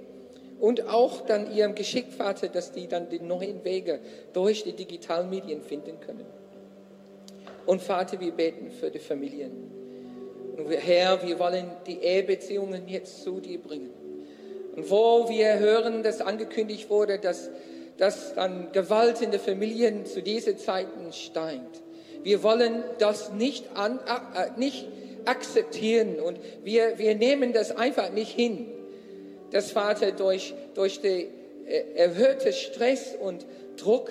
und 0.60 0.88
auch 0.88 1.22
dann 1.22 1.52
ihrem 1.54 1.74
Geschick, 1.74 2.12
Vater, 2.12 2.48
dass 2.48 2.72
die 2.72 2.86
dann 2.86 3.08
die 3.08 3.20
neuen 3.20 3.64
Wege 3.64 4.00
durch 4.32 4.64
die 4.64 4.72
digitalen 4.72 5.30
Medien 5.30 5.62
finden 5.62 6.00
können. 6.00 6.26
Und 7.66 7.82
Vater, 7.82 8.20
wir 8.20 8.32
beten 8.32 8.70
für 8.70 8.90
die 8.90 8.98
Familien. 8.98 9.70
Und 10.56 10.70
Herr, 10.70 11.26
wir 11.26 11.38
wollen 11.38 11.70
die 11.86 11.98
Ehebeziehungen 11.98 12.88
jetzt 12.88 13.22
zu 13.22 13.40
dir 13.40 13.60
bringen. 13.60 13.90
Und 14.76 14.90
wo 14.90 15.28
wir 15.28 15.58
hören, 15.58 16.02
dass 16.02 16.20
angekündigt 16.20 16.90
wurde, 16.90 17.18
dass, 17.18 17.50
dass 17.96 18.34
dann 18.34 18.72
Gewalt 18.72 19.22
in 19.22 19.30
den 19.30 19.40
Familien 19.40 20.04
zu 20.06 20.22
diesen 20.22 20.58
Zeiten 20.58 21.12
steigt. 21.12 21.82
Wir 22.22 22.42
wollen 22.42 22.82
das 22.98 23.32
nicht, 23.32 23.76
an, 23.76 23.98
äh, 23.98 24.58
nicht 24.58 24.88
akzeptieren 25.24 26.20
und 26.20 26.38
wir, 26.64 26.98
wir 26.98 27.14
nehmen 27.14 27.52
das 27.52 27.76
einfach 27.76 28.10
nicht 28.10 28.32
hin. 28.32 28.66
Dass 29.54 29.70
Vater 29.70 30.12
durch, 30.12 30.52
durch 30.74 31.00
den 31.00 31.28
äh, 31.64 31.94
erhöhten 31.94 32.52
Stress 32.52 33.14
und 33.18 33.46
Druck, 33.76 34.10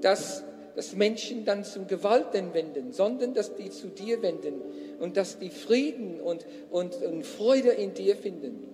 dass 0.00 0.42
dass 0.74 0.96
Menschen 0.96 1.44
dann 1.44 1.64
zum 1.64 1.86
Gewalten 1.86 2.54
wenden, 2.54 2.92
sondern 2.92 3.34
dass 3.34 3.54
die 3.56 3.70
zu 3.70 3.88
dir 3.88 4.22
wenden 4.22 4.62
und 5.00 5.16
dass 5.16 5.38
die 5.38 5.50
Frieden 5.50 6.20
und, 6.20 6.46
und, 6.70 6.96
und 7.02 7.26
Freude 7.26 7.68
in 7.70 7.92
dir 7.92 8.16
finden. 8.16 8.66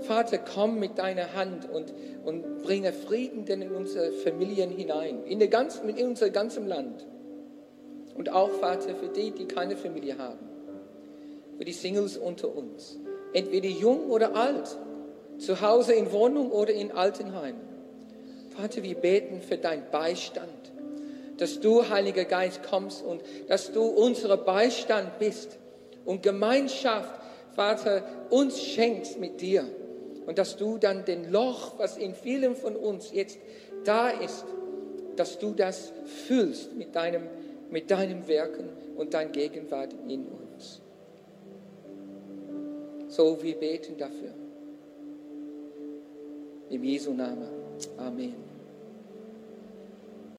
Vater, 0.00 0.38
komm 0.38 0.78
mit 0.78 0.98
deiner 0.98 1.34
Hand 1.34 1.70
und, 1.70 1.94
und 2.24 2.62
bringe 2.62 2.92
Frieden 2.92 3.44
denn 3.44 3.62
in 3.62 3.72
unsere 3.72 4.12
Familien 4.12 4.70
hinein, 4.70 5.24
in, 5.24 5.38
der 5.38 5.48
ganzen, 5.48 5.88
in 5.88 6.08
unser 6.08 6.30
ganzes 6.30 6.66
Land. 6.66 7.06
Und 8.14 8.30
auch, 8.30 8.50
Vater, 8.50 8.94
für 8.94 9.08
die, 9.08 9.30
die 9.30 9.46
keine 9.46 9.76
Familie 9.76 10.18
haben, 10.18 10.38
für 11.56 11.64
die 11.64 11.72
Singles 11.72 12.18
unter 12.18 12.54
uns, 12.54 12.98
entweder 13.32 13.68
jung 13.68 14.10
oder 14.10 14.34
alt, 14.36 14.76
zu 15.42 15.60
Hause 15.60 15.92
in 15.94 16.12
Wohnung 16.12 16.50
oder 16.50 16.72
in 16.72 16.92
Altenheim. 16.92 17.56
Vater, 18.56 18.82
wir 18.82 18.94
beten 18.94 19.40
für 19.40 19.56
deinen 19.56 19.90
Beistand 19.90 20.72
dass 21.42 21.58
du, 21.58 21.88
Heiliger 21.88 22.24
Geist, 22.24 22.62
kommst 22.62 23.04
und 23.04 23.20
dass 23.48 23.72
du 23.72 23.82
unser 23.82 24.36
Beistand 24.36 25.18
bist 25.18 25.58
und 26.04 26.22
Gemeinschaft, 26.22 27.20
Vater, 27.56 28.04
uns 28.30 28.62
schenkst 28.62 29.18
mit 29.18 29.40
dir. 29.40 29.64
Und 30.24 30.38
dass 30.38 30.56
du 30.56 30.78
dann 30.78 31.04
den 31.04 31.32
Loch, 31.32 31.78
was 31.78 31.96
in 31.96 32.14
vielen 32.14 32.54
von 32.54 32.76
uns 32.76 33.10
jetzt 33.12 33.38
da 33.84 34.08
ist, 34.08 34.44
dass 35.16 35.40
du 35.40 35.52
das 35.52 35.92
füllst 36.28 36.76
mit 36.76 36.94
deinem, 36.94 37.24
mit 37.70 37.90
deinem 37.90 38.28
Wirken 38.28 38.68
und 38.96 39.12
dein 39.12 39.32
Gegenwart 39.32 39.92
in 40.06 40.26
uns. 40.26 40.80
So, 43.08 43.42
wir 43.42 43.56
beten 43.56 43.98
dafür. 43.98 44.41
Im 46.72 46.84
Jesu 46.84 47.12
Namen. 47.12 47.48
Amen. 47.98 48.51